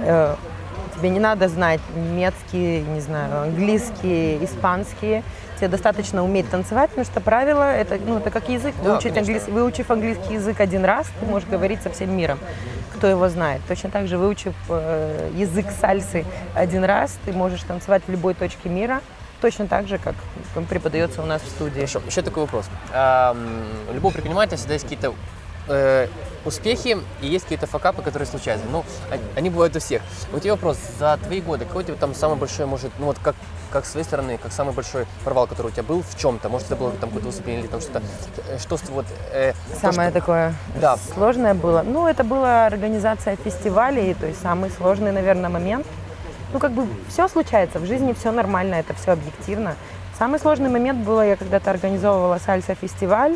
Э, 0.04 0.36
тебе 0.98 1.10
не 1.10 1.20
надо 1.20 1.48
знать 1.48 1.82
немецкий, 1.96 2.82
не 2.82 3.00
знаю, 3.02 3.44
английский, 3.44 4.44
испанский. 4.44 5.24
Тебе 5.58 5.70
достаточно 5.70 6.24
уметь 6.24 6.50
танцевать, 6.50 6.90
потому 6.90 7.06
что 7.06 7.22
правила 7.22 7.64
это, 7.64 7.98
ну, 8.06 8.18
это 8.18 8.30
как 8.30 8.50
язык. 8.50 8.76
Да, 8.84 8.90
Выучить 8.90 9.14
конечно. 9.14 9.22
английский, 9.22 9.52
выучив 9.52 9.92
английский 9.92 10.34
язык 10.34 10.60
один 10.60 10.84
раз, 10.84 11.08
ты 11.20 11.26
можешь 11.26 11.48
говорить 11.48 11.82
со 11.82 11.90
всем 11.90 12.16
миром, 12.16 12.40
кто 12.96 13.08
его 13.08 13.30
знает. 13.30 13.62
Точно 13.68 13.90
так 13.90 14.08
же, 14.08 14.18
выучив 14.18 14.54
э, 14.68 15.32
язык 15.34 15.68
сальсы 15.80 16.26
один 16.54 16.84
раз, 16.84 17.18
ты 17.24 17.32
можешь 17.32 17.62
танцевать 17.62 18.04
в 18.06 18.12
любой 18.12 18.34
точке 18.34 18.68
мира, 18.68 19.02
точно 19.40 19.68
так 19.68 19.88
же, 19.88 19.98
как 19.98 20.16
преподается 20.70 21.22
у 21.22 21.26
нас 21.26 21.42
в 21.42 21.48
студии. 21.48 21.86
Хорошо, 21.86 22.02
еще 22.06 22.22
такой 22.22 22.44
вопрос. 22.44 22.66
У 22.92 23.94
любого 23.94 24.12
предпринимателя 24.12 24.58
всегда 24.58 24.74
есть 24.74 24.86
какие-то 24.86 25.14
э, 25.68 26.08
успехи 26.46 26.98
и 27.22 27.28
есть 27.28 27.46
какие-то 27.46 27.68
факапы, 27.68 28.02
которые 28.02 28.28
случаются. 28.28 28.66
Ну, 28.72 28.84
они, 29.36 29.50
бывают 29.50 29.76
у 29.76 29.80
всех. 29.80 30.02
У 30.34 30.40
тебя 30.40 30.54
вопрос, 30.54 30.78
за 31.00 31.18
твои 31.24 31.42
годы, 31.42 31.66
какой 31.66 31.84
у 31.84 31.86
тебя 31.88 31.96
там 31.98 32.14
самый 32.14 32.38
большой, 32.38 32.66
может, 32.66 32.92
ну 33.00 33.06
вот 33.08 33.18
как, 33.22 33.36
как 33.72 33.86
с 33.86 33.92
своей 33.92 34.06
стороны, 34.06 34.38
как 34.42 34.52
самый 34.52 34.74
большой 34.74 35.06
провал, 35.24 35.48
который 35.48 35.68
у 35.68 35.72
тебя 35.72 35.84
был 35.84 36.04
в 36.04 36.18
чем-то? 36.18 36.50
Может, 36.50 36.68
это 36.68 36.76
было 36.76 36.92
там 36.92 37.10
какое-то 37.10 37.28
выступление 37.28 37.64
или 37.64 37.68
там 37.70 37.82
что-то, 37.82 38.02
э, 38.48 38.58
что 38.60 38.78
вот... 38.92 39.06
э, 39.34 39.54
то, 39.72 39.80
Самое 39.92 40.10
что- 40.12 40.20
такое 40.20 40.56
Да. 40.80 40.98
сложное 41.14 41.54
было. 41.54 41.82
Ну, 41.86 42.08
это 42.08 42.24
была 42.24 42.66
организация 42.68 43.36
фестивалей, 43.38 44.14
то 44.14 44.28
есть 44.28 44.42
самый 44.42 44.70
сложный, 44.70 45.12
наверное, 45.12 45.50
момент. 45.50 45.86
Ну, 46.54 46.60
как 46.60 46.72
бы 46.72 46.88
все 47.10 47.28
случается, 47.28 47.80
в 47.80 47.86
жизни 47.86 48.14
все 48.14 48.32
нормально, 48.32 48.76
это 48.76 48.94
все 48.94 49.12
объективно. 49.12 49.76
Самый 50.18 50.40
сложный 50.40 50.70
момент 50.70 51.00
было, 51.00 51.28
я 51.28 51.36
когда-то 51.36 51.72
организовывала 51.72 52.38
сальса-фестиваль. 52.38 53.36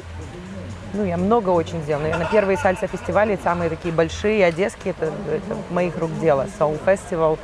Ну, 0.93 1.05
я 1.05 1.17
много 1.17 1.49
очень 1.49 1.81
сделала. 1.83 2.03
Наверное, 2.03 2.27
первые 2.31 2.57
сальса-фестивали, 2.57 3.39
самые 3.43 3.69
такие 3.69 3.93
большие, 3.93 4.45
одесские, 4.45 4.95
это, 4.97 5.11
это 5.31 5.57
моих 5.69 5.97
рук 5.97 6.11
дело. 6.19 6.47
Soul 6.59 6.79
Festival, 6.83 7.37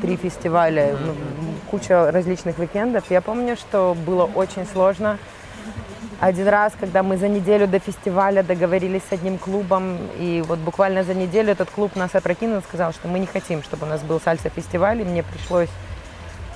три 0.00 0.16
фестиваля, 0.16 0.96
ну, 1.00 1.14
куча 1.70 2.10
различных 2.12 2.58
уикендов. 2.58 3.04
Я 3.10 3.20
помню, 3.20 3.56
что 3.56 3.96
было 4.06 4.24
очень 4.24 4.66
сложно. 4.66 5.18
Один 6.20 6.46
раз, 6.46 6.72
когда 6.78 7.02
мы 7.02 7.16
за 7.16 7.26
неделю 7.26 7.66
до 7.66 7.80
фестиваля 7.80 8.44
договорились 8.44 9.02
с 9.10 9.12
одним 9.12 9.38
клубом, 9.38 9.98
и 10.20 10.44
вот 10.46 10.60
буквально 10.60 11.02
за 11.02 11.14
неделю 11.14 11.50
этот 11.50 11.68
клуб 11.70 11.96
нас 11.96 12.14
опрокинул, 12.14 12.62
сказал, 12.62 12.92
что 12.92 13.08
мы 13.08 13.18
не 13.18 13.26
хотим, 13.26 13.64
чтобы 13.64 13.86
у 13.86 13.88
нас 13.88 14.02
был 14.02 14.20
сальса-фестиваль, 14.20 15.00
и 15.00 15.04
мне 15.04 15.24
пришлось 15.24 15.68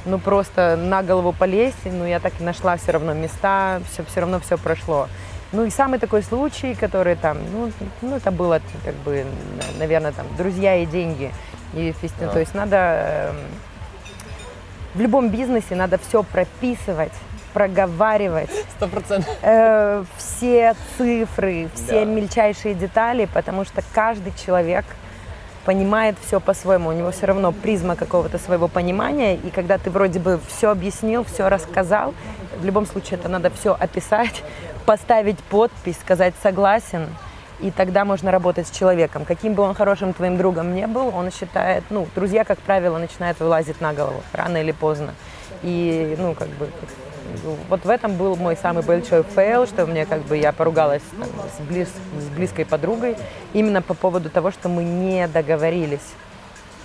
ну 0.04 0.20
просто 0.20 0.76
на 0.76 1.02
голову 1.02 1.32
полезть, 1.32 1.84
но 1.84 2.06
я 2.06 2.20
так 2.20 2.34
и 2.38 2.44
нашла 2.44 2.76
все 2.76 2.92
равно 2.92 3.12
места, 3.12 3.80
все, 3.90 4.04
все 4.04 4.20
равно 4.20 4.38
все 4.38 4.56
прошло. 4.56 5.08
Ну 5.56 5.64
и 5.64 5.70
самый 5.70 5.98
такой 5.98 6.22
случай, 6.22 6.74
который 6.74 7.16
там, 7.16 7.38
ну, 7.50 7.72
ну 8.02 8.16
это 8.16 8.30
было 8.30 8.60
как 8.84 8.94
бы, 8.96 9.24
наверное, 9.78 10.12
там, 10.12 10.26
друзья 10.36 10.76
и 10.76 10.84
деньги. 10.84 11.32
И 11.72 11.94
Да. 12.20 12.28
То 12.28 12.40
есть 12.40 12.54
надо, 12.54 12.76
эм, 12.76 13.36
в 14.92 15.00
любом 15.00 15.30
бизнесе 15.30 15.74
надо 15.74 15.96
все 15.96 16.22
прописывать, 16.22 17.12
проговаривать, 17.54 18.50
Сто 18.76 18.86
процентов. 18.86 19.34
э, 19.40 20.04
все 20.18 20.74
цифры, 20.98 21.70
все 21.74 22.00
Да. 22.00 22.04
мельчайшие 22.04 22.74
детали, 22.74 23.26
потому 23.32 23.64
что 23.64 23.82
каждый 23.94 24.34
человек 24.34 24.84
понимает 25.64 26.16
все 26.26 26.38
по-своему. 26.38 26.90
У 26.90 26.92
него 26.92 27.12
все 27.12 27.26
равно 27.26 27.52
призма 27.52 27.96
какого-то 27.96 28.38
своего 28.38 28.68
понимания. 28.68 29.36
И 29.36 29.48
когда 29.48 29.78
ты 29.78 29.88
вроде 29.88 30.20
бы 30.20 30.38
все 30.48 30.70
объяснил, 30.70 31.24
все 31.24 31.48
рассказал, 31.48 32.12
в 32.60 32.64
любом 32.66 32.84
случае 32.84 33.18
это 33.18 33.30
надо 33.30 33.48
все 33.50 33.74
описать, 33.74 34.42
поставить 34.86 35.38
подпись, 35.40 35.98
сказать 36.00 36.34
согласен. 36.42 37.08
И 37.60 37.70
тогда 37.70 38.04
можно 38.04 38.30
работать 38.30 38.68
с 38.68 38.70
человеком. 38.70 39.24
Каким 39.24 39.54
бы 39.54 39.62
он 39.62 39.74
хорошим 39.74 40.12
твоим 40.12 40.36
другом 40.36 40.74
не 40.74 40.86
был, 40.86 41.08
он 41.14 41.30
считает, 41.30 41.84
ну, 41.88 42.06
друзья, 42.14 42.44
как 42.44 42.58
правило, 42.58 42.98
начинают 42.98 43.40
вылазить 43.40 43.80
на 43.80 43.94
голову, 43.94 44.22
рано 44.32 44.58
или 44.58 44.72
поздно. 44.72 45.14
И, 45.62 46.16
ну, 46.18 46.34
как 46.34 46.48
бы, 46.48 46.68
вот 47.70 47.84
в 47.84 47.88
этом 47.88 48.16
был 48.16 48.36
мой 48.36 48.56
самый 48.56 48.82
большой 48.82 49.22
фейл, 49.22 49.66
что 49.66 49.86
мне 49.86 50.04
как 50.04 50.20
бы 50.22 50.36
я 50.36 50.52
поругалась 50.52 51.02
там, 51.18 51.28
с, 51.28 51.60
близ- 51.70 51.88
с 52.20 52.28
близкой 52.36 52.66
подругой 52.66 53.16
именно 53.54 53.80
по 53.80 53.94
поводу 53.94 54.28
того, 54.28 54.50
что 54.50 54.68
мы 54.68 54.84
не 54.84 55.26
договорились. 55.26 56.14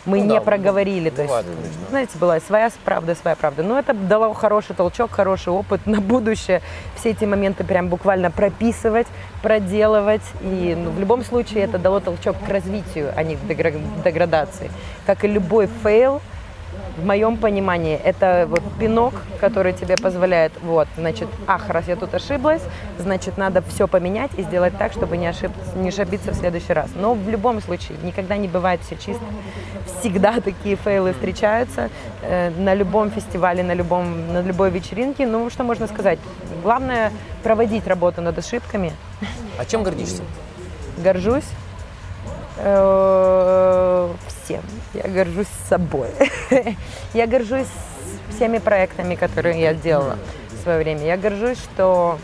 Мы 0.05 0.19
Ну 0.19 0.23
не 0.25 0.39
да, 0.39 0.41
проговорили. 0.41 1.09
То 1.09 1.21
есть, 1.21 1.27
бывает, 1.29 1.45
конечно. 1.45 1.89
знаете, 1.89 2.17
была 2.17 2.39
своя 2.39 2.71
правда, 2.83 3.15
своя 3.15 3.35
правда. 3.35 3.63
Но 3.63 3.77
это 3.77 3.93
дало 3.93 4.33
хороший 4.33 4.75
толчок, 4.75 5.11
хороший 5.11 5.49
опыт 5.53 5.85
на 5.85 6.01
будущее. 6.01 6.61
Все 6.95 7.11
эти 7.11 7.25
моменты 7.25 7.63
прям 7.63 7.87
буквально 7.87 8.31
прописывать, 8.31 9.07
проделывать. 9.43 10.23
И 10.41 10.75
ну, 10.77 10.91
в 10.91 10.99
любом 10.99 11.23
случае 11.23 11.63
это 11.63 11.77
дало 11.77 11.99
толчок 11.99 12.35
к 12.45 12.49
развитию, 12.49 13.13
а 13.15 13.23
не 13.23 13.35
к 13.35 13.39
дегра- 13.41 13.79
деградации. 14.03 14.71
Как 15.05 15.23
и 15.23 15.27
любой 15.27 15.69
фейл, 15.83 16.21
в 16.97 17.05
моем 17.05 17.37
понимании, 17.37 17.95
это 17.95 18.45
вот 18.49 18.61
пинок, 18.79 19.13
который 19.39 19.73
тебе 19.73 19.97
позволяет, 19.97 20.51
вот, 20.61 20.87
значит, 20.97 21.27
ах, 21.47 21.69
раз 21.69 21.87
я 21.87 21.95
тут 21.95 22.13
ошиблась, 22.13 22.61
значит, 22.99 23.37
надо 23.37 23.61
все 23.61 23.87
поменять 23.87 24.31
и 24.37 24.43
сделать 24.43 24.77
так, 24.77 24.91
чтобы 24.91 25.17
не, 25.17 25.27
ошиб- 25.27 25.51
не 25.75 25.89
ошибиться 25.89 26.31
в 26.31 26.35
следующий 26.35 26.73
раз. 26.73 26.89
Но 26.95 27.13
в 27.13 27.29
любом 27.29 27.61
случае, 27.61 27.97
никогда 28.03 28.37
не 28.37 28.47
бывает 28.47 28.81
все 28.81 28.95
чисто. 28.95 29.23
Всегда 29.99 30.39
такие 30.43 30.75
фейлы 30.75 31.13
встречаются 31.13 31.89
э, 32.21 32.49
на 32.51 32.73
любом 32.73 33.11
фестивале, 33.11 33.63
на, 33.63 33.73
любом, 33.73 34.33
на 34.33 34.41
любой 34.41 34.69
вечеринке. 34.69 35.25
Ну, 35.25 35.49
что 35.49 35.63
можно 35.63 35.87
сказать? 35.87 36.19
Главное 36.63 37.11
проводить 37.43 37.87
работу 37.87 38.21
над 38.21 38.37
ошибками. 38.37 38.93
А 39.57 39.65
чем 39.65 39.83
гордишься? 39.83 40.23
Горжусь 40.97 41.49
э, 42.57 44.09
всем. 44.27 44.61
Я 44.93 45.03
горжусь 45.03 45.47
собой. 45.69 46.09
Я 47.13 47.27
горжусь 47.27 47.67
всеми 48.35 48.57
проектами, 48.57 49.15
которые 49.15 49.61
я 49.61 49.73
делала 49.73 50.17
в 50.49 50.63
свое 50.63 50.79
время. 50.79 51.05
Я 51.05 51.17
горжусь, 51.17 51.57
что 51.57 52.17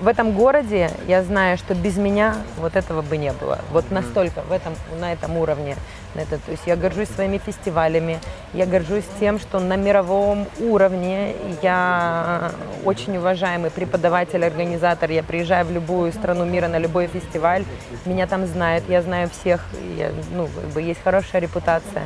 в 0.00 0.06
этом 0.06 0.32
городе 0.32 0.90
я 1.06 1.22
знаю, 1.22 1.56
что 1.56 1.74
без 1.74 1.96
меня 1.96 2.36
вот 2.58 2.76
этого 2.76 3.02
бы 3.02 3.16
не 3.16 3.32
было. 3.32 3.60
Вот 3.70 3.90
настолько 3.90 4.42
в 4.42 4.52
этом, 4.52 4.74
на 5.00 5.12
этом 5.12 5.36
уровне. 5.36 5.76
На 6.14 6.20
это, 6.20 6.38
то 6.38 6.52
есть 6.52 6.62
я 6.66 6.76
горжусь 6.76 7.08
своими 7.08 7.38
фестивалями, 7.38 8.20
я 8.52 8.66
горжусь 8.66 9.04
тем, 9.18 9.40
что 9.40 9.58
на 9.58 9.74
мировом 9.76 10.46
уровне 10.60 11.34
я 11.60 12.52
очень 12.84 13.16
уважаемый 13.16 13.72
преподаватель, 13.72 14.44
организатор. 14.44 15.10
Я 15.10 15.24
приезжаю 15.24 15.66
в 15.66 15.72
любую 15.72 16.12
страну 16.12 16.44
мира 16.44 16.68
на 16.68 16.78
любой 16.78 17.08
фестиваль, 17.08 17.64
меня 18.04 18.28
там 18.28 18.46
знают, 18.46 18.84
я 18.88 19.02
знаю 19.02 19.28
всех, 19.28 19.60
я, 19.96 20.12
ну, 20.32 20.46
как 20.46 20.70
бы 20.70 20.82
есть 20.82 21.02
хорошая 21.02 21.42
репутация. 21.42 22.04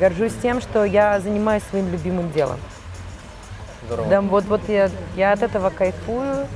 Горжусь 0.00 0.34
тем, 0.42 0.60
что 0.60 0.84
я 0.84 1.20
занимаюсь 1.20 1.62
своим 1.70 1.90
любимым 1.92 2.32
делом. 2.32 2.58
Здорово. 3.86 4.08
Да, 4.08 4.20
вот, 4.20 4.44
вот 4.46 4.68
я, 4.68 4.90
я 5.14 5.32
от 5.32 5.42
этого 5.42 5.70
кайфую. 5.70 6.48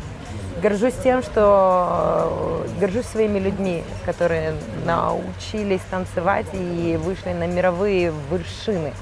Горжусь 0.62 0.94
тем, 1.04 1.22
что 1.22 2.64
э, 2.66 2.80
горжусь 2.80 3.06
своими 3.06 3.38
людьми, 3.38 3.84
которые 4.04 4.54
научились 4.84 5.82
танцевать 5.90 6.46
и 6.52 6.98
вышли 7.02 7.32
на 7.32 7.46
мировые 7.46 8.12
вершины. 8.30 8.92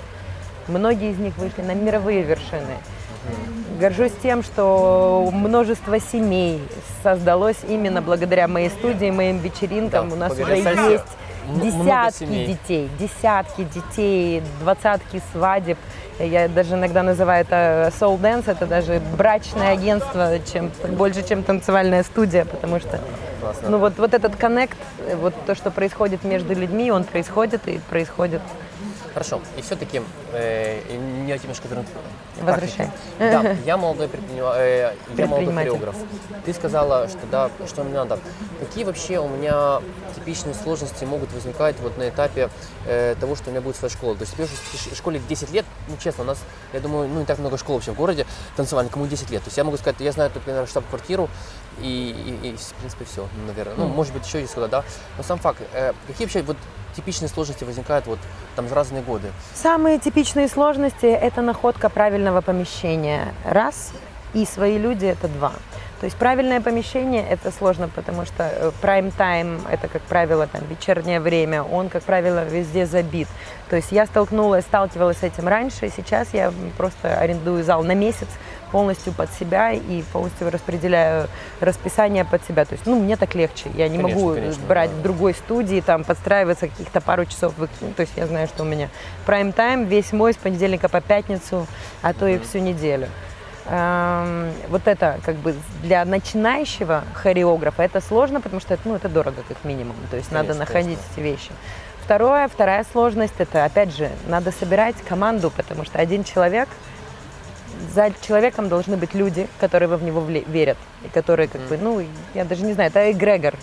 Многие 0.68 1.12
из 1.12 1.18
них 1.18 1.36
вышли 1.38 1.62
на 1.62 1.74
мировые 1.74 2.22
вершины. 2.22 2.76
Горжусь 3.80 4.12
тем, 4.22 4.42
что 4.42 5.30
множество 5.32 5.98
семей 5.98 6.60
создалось 7.02 7.58
именно 7.68 8.02
благодаря 8.02 8.48
моей 8.48 8.70
студии, 8.70 9.10
моим 9.10 9.38
вечеринкам. 9.38 10.08
Да, 10.08 10.14
У 10.14 10.18
нас 10.18 10.32
уже 10.32 10.56
есть 10.56 11.02
десятки 11.62 12.46
детей, 12.46 12.90
десятки 12.98 13.64
детей, 13.64 14.42
двадцатки 14.60 15.22
свадеб. 15.32 15.78
Я 16.18 16.48
даже 16.48 16.74
иногда 16.74 17.02
называю 17.02 17.42
это 17.42 17.92
soul 17.98 18.18
dance, 18.18 18.44
это 18.46 18.66
даже 18.66 19.02
брачное 19.18 19.72
агентство, 19.72 20.38
чем, 20.50 20.70
больше, 20.96 21.26
чем 21.26 21.42
танцевальная 21.42 22.02
студия, 22.05 22.46
потому 22.46 22.81
что 22.81 23.00
Классно. 23.40 23.68
ну, 23.68 23.79
вот, 23.79 23.98
вот 23.98 24.14
этот 24.14 24.35
коннект, 24.37 24.79
вот 25.16 25.35
то, 25.44 25.55
что 25.55 25.70
происходит 25.70 26.24
между 26.24 26.55
людьми, 26.55 26.90
он 26.90 27.05
происходит 27.05 27.68
и 27.68 27.81
происходит. 27.90 28.40
Хорошо. 29.16 29.40
И 29.57 29.62
все-таки 29.62 30.02
э, 30.35 30.83
меня 30.94 31.38
немножко 31.38 31.66
вернуть 31.68 31.87
к 31.87 32.42
Возвращай. 32.44 32.90
Да, 33.18 33.57
я 33.64 33.79
молодой 33.79 34.09
предпринима- 34.09 34.52
э, 34.59 34.92
я 35.16 35.26
молодой 35.26 35.46
Предприниматель. 35.46 35.70
хореограф. 35.70 35.96
Ты 36.44 36.52
сказала, 36.52 37.09
что 37.09 37.20
да, 37.33 37.50
что 37.66 37.83
мне 37.83 37.94
надо. 37.94 38.18
Какие 38.61 38.85
вообще 38.85 39.18
у 39.18 39.26
меня 39.26 39.81
типичные 40.14 40.55
сложности 40.55 41.07
могут 41.07 41.33
возникать 41.33 41.76
вот 41.81 41.96
на 41.96 42.11
этапе 42.11 42.50
э, 42.87 43.14
того, 43.18 43.37
что 43.37 43.48
у 43.48 43.52
меня 43.52 43.62
будет 43.62 43.76
своя 43.76 43.90
школа? 43.90 44.16
То 44.16 44.24
есть 44.24 44.35
тебе 44.35 44.44
уже 44.44 44.52
в 44.55 44.94
школе 44.94 45.18
10 45.26 45.50
лет, 45.50 45.64
ну 45.88 45.96
честно, 45.96 46.24
у 46.24 46.26
нас, 46.26 46.38
я 46.74 46.81
думаю, 46.81 47.09
ну 47.09 47.20
не 47.20 47.24
так 47.24 47.38
много 47.38 47.57
школ 47.57 47.76
вообще 47.76 47.92
в 47.92 47.96
городе 47.96 48.26
танцевальных, 48.55 48.92
кому 48.92 49.07
10 49.07 49.31
лет. 49.31 49.42
То 49.42 49.48
есть 49.48 49.57
я 49.57 49.64
могу 49.64 49.79
сказать, 49.79 49.98
я 50.00 50.12
знаю 50.12 50.31
наверное, 50.44 50.66
штаб-квартиру 50.66 51.31
и, 51.80 52.38
и- 52.42 52.48
и, 52.48 52.56
в 52.56 52.72
принципе, 52.74 53.04
все, 53.04 53.26
наверное. 53.46 53.74
Ну, 53.76 53.86
может 53.88 54.12
быть, 54.12 54.26
еще 54.26 54.40
есть 54.40 54.54
куда, 54.54 54.68
да. 54.68 54.84
Но 55.16 55.22
сам 55.22 55.38
факт, 55.38 55.60
э, 55.72 55.92
какие 56.06 56.26
вообще 56.26 56.42
вот 56.42 56.56
типичные 56.94 57.28
сложности 57.28 57.64
возникают 57.64 58.06
вот 58.06 58.18
там 58.54 58.68
за 58.68 58.74
разные 58.74 59.02
годы? 59.02 59.28
Самые 59.54 59.98
типичные 59.98 60.48
сложности– 60.48 61.06
это 61.06 61.42
находка 61.42 61.88
правильного 61.88 62.40
помещения– 62.40 63.34
раз, 63.44 63.92
и 64.34 64.44
свои 64.46 64.78
люди– 64.78 65.04
это 65.06 65.28
два. 65.28 65.52
То 66.00 66.04
есть 66.04 66.16
правильное 66.18 66.60
помещение– 66.60 67.26
это 67.30 67.50
сложно, 67.50 67.88
потому 67.88 68.26
что 68.26 68.72
прайм-тайм– 68.82 69.60
это, 69.70 69.88
как 69.88 70.02
правило, 70.02 70.46
там, 70.46 70.60
вечернее 70.68 71.20
время, 71.20 71.62
он, 71.62 71.88
как 71.88 72.02
правило, 72.02 72.44
везде 72.44 72.84
забит. 72.86 73.28
То 73.70 73.76
есть 73.76 73.92
я 73.92 74.04
столкнулась, 74.06 74.64
сталкивалась 74.64 75.18
с 75.18 75.22
этим 75.22 75.48
раньше, 75.48 75.90
сейчас 75.94 76.28
я 76.34 76.52
просто 76.76 77.18
арендую 77.18 77.64
зал 77.64 77.82
на 77.82 77.94
месяц 77.94 78.28
полностью 78.72 79.12
под 79.12 79.33
себя 79.33 79.72
и 79.72 80.02
полностью 80.12 80.50
распределяю 80.50 81.29
расписание 81.61 82.24
под 82.24 82.44
себя. 82.44 82.64
То 82.64 82.74
есть, 82.74 82.87
ну, 82.87 83.00
мне 83.00 83.16
так 83.16 83.35
легче. 83.35 83.70
Я 83.74 83.88
не 83.88 83.98
Конечно, 83.98 84.20
могу 84.20 84.35
конечно, 84.35 84.66
брать 84.66 84.90
да. 84.90 84.96
в 84.96 85.02
другой 85.02 85.35
студии, 85.35 85.81
там, 85.81 86.05
подстраиваться 86.05 86.68
каких-то 86.68 87.00
пару 87.00 87.24
часов. 87.24 87.55
ну, 87.59 87.92
то 87.96 88.02
есть 88.02 88.12
я 88.16 88.26
знаю, 88.26 88.48
что 88.48 88.62
у 88.62 88.66
меня 88.66 88.88
прайм-тайм 89.26 89.85
весь 89.85 90.12
мой 90.12 90.33
с 90.33 90.37
понедельника 90.37 90.88
по 90.88 91.00
пятницу, 91.00 91.66
а 92.02 92.12
то 92.12 92.26
и 92.26 92.38
всю 92.38 92.59
неделю. 92.59 93.09
Вот 93.66 94.83
это 94.87 95.18
как 95.24 95.35
бы 95.37 95.55
для 95.83 96.05
начинающего 96.05 97.02
хореографа 97.14 97.83
это 97.83 98.00
сложно, 98.00 98.40
потому 98.40 98.61
что 98.61 98.74
это, 98.74 98.83
ну, 98.85 98.94
это 98.94 99.09
дорого 99.09 99.42
как 99.48 99.64
минимум. 99.64 99.96
То 100.11 100.16
есть 100.16 100.31
надо 100.31 100.55
Конечно, 100.55 100.64
находить 100.66 100.98
конечно. 100.98 101.12
эти 101.12 101.20
вещи. 101.20 101.50
Второе, 102.05 102.46
вторая 102.46 102.87
сложность 102.92 103.35
это 103.38 103.64
опять 103.64 103.96
же 103.96 104.09
надо 104.29 104.52
собирать 104.52 104.94
команду, 105.09 105.50
потому 105.50 105.85
что 105.85 105.98
один 105.98 106.22
человек 106.22 106.68
за 107.94 108.12
человеком 108.26 108.68
должны 108.68 108.96
быть 108.96 109.14
люди, 109.14 109.48
которые 109.60 109.88
в 109.88 110.02
него 110.02 110.20
верят, 110.20 110.76
и 111.04 111.08
которые 111.08 111.48
как 111.48 111.60
бы, 111.62 111.76
ну, 111.76 112.04
я 112.34 112.44
даже 112.44 112.64
не 112.64 112.72
знаю, 112.72 112.90
это 112.90 113.10
эгрегор, 113.10 113.54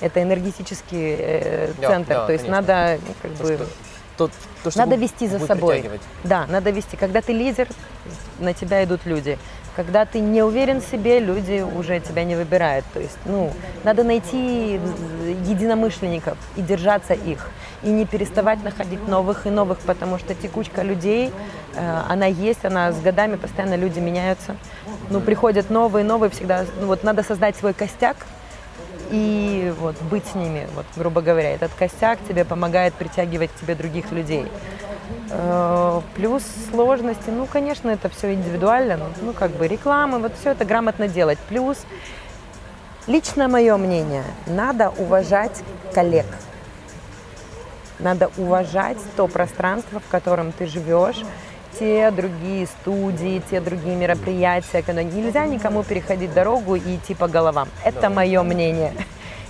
это 0.00 0.22
энергетический 0.22 1.16
э, 1.18 1.72
центр, 1.80 2.14
да, 2.14 2.26
то 2.26 2.32
есть 2.32 2.44
конечно. 2.44 2.60
надо 2.60 3.00
ну, 3.06 3.14
как 3.22 3.38
То, 3.38 3.42
бы 3.42 3.54
что, 3.54 3.66
то, 4.16 4.30
то, 4.64 4.70
что 4.70 4.78
надо 4.80 4.96
вести 4.96 5.28
за 5.28 5.38
собой. 5.38 5.88
Да, 6.22 6.46
надо 6.46 6.70
вести. 6.70 6.96
Когда 6.96 7.20
ты 7.20 7.32
лидер, 7.32 7.68
на 8.38 8.54
тебя 8.54 8.84
идут 8.84 9.06
люди. 9.06 9.38
Когда 9.76 10.04
ты 10.04 10.20
не 10.20 10.42
уверен 10.42 10.80
в 10.80 10.84
себе, 10.84 11.18
люди 11.18 11.62
уже 11.62 11.98
тебя 12.00 12.24
не 12.24 12.36
выбирают. 12.36 12.84
То 12.94 13.00
есть, 13.00 13.18
ну, 13.24 13.52
надо 13.82 14.04
найти 14.04 14.80
единомышленников 15.46 16.38
и 16.56 16.62
держаться 16.62 17.14
их. 17.14 17.50
И 17.82 17.88
не 17.88 18.06
переставать 18.06 18.62
находить 18.62 19.06
новых 19.08 19.46
и 19.46 19.50
новых, 19.50 19.78
потому 19.80 20.18
что 20.18 20.34
текучка 20.34 20.82
людей, 20.82 21.32
э, 21.74 22.00
она 22.08 22.26
есть, 22.26 22.64
она 22.64 22.92
с 22.92 23.00
годами 23.00 23.36
постоянно 23.36 23.74
люди 23.74 23.98
меняются. 23.98 24.56
Ну, 25.10 25.20
приходят 25.20 25.70
новые, 25.70 26.04
новые 26.04 26.30
всегда. 26.30 26.64
Ну, 26.80 26.86
вот 26.86 27.02
надо 27.02 27.22
создать 27.22 27.56
свой 27.56 27.74
костяк, 27.74 28.16
и 29.10 29.72
вот 29.80 30.00
быть 30.02 30.26
с 30.26 30.34
ними, 30.34 30.66
вот, 30.74 30.86
грубо 30.96 31.20
говоря, 31.20 31.50
этот 31.50 31.72
костяк 31.74 32.18
тебе 32.26 32.44
помогает 32.44 32.94
притягивать 32.94 33.50
к 33.50 33.60
тебе 33.60 33.74
других 33.74 34.10
людей. 34.12 34.46
Э, 35.30 36.00
Плюс 36.14 36.42
сложности, 36.70 37.30
ну, 37.30 37.46
конечно, 37.46 37.90
это 37.90 38.08
все 38.08 38.34
индивидуально, 38.34 38.96
ну, 38.96 39.06
ну, 39.22 39.32
как 39.32 39.50
бы 39.52 39.66
рекламы, 39.66 40.18
вот 40.18 40.32
все 40.38 40.50
это 40.50 40.64
грамотно 40.64 41.08
делать. 41.08 41.38
Плюс, 41.48 41.78
лично 43.06 43.48
мое 43.48 43.76
мнение, 43.76 44.24
надо 44.46 44.90
уважать 44.98 45.62
коллег. 45.92 46.26
Надо 47.98 48.30
уважать 48.36 48.98
то 49.16 49.28
пространство, 49.28 50.00
в 50.00 50.08
котором 50.10 50.52
ты 50.52 50.66
живешь, 50.66 51.22
те 51.78 52.10
другие 52.10 52.66
студии, 52.66 53.42
те 53.50 53.60
другие 53.60 53.96
мероприятия, 53.96 54.82
когда 54.82 55.02
нельзя 55.02 55.46
никому 55.46 55.82
переходить 55.82 56.32
дорогу 56.32 56.76
и 56.76 56.96
идти 56.96 57.14
по 57.14 57.28
головам. 57.28 57.68
Это 57.84 58.10
мое 58.10 58.42
мнение. 58.42 58.92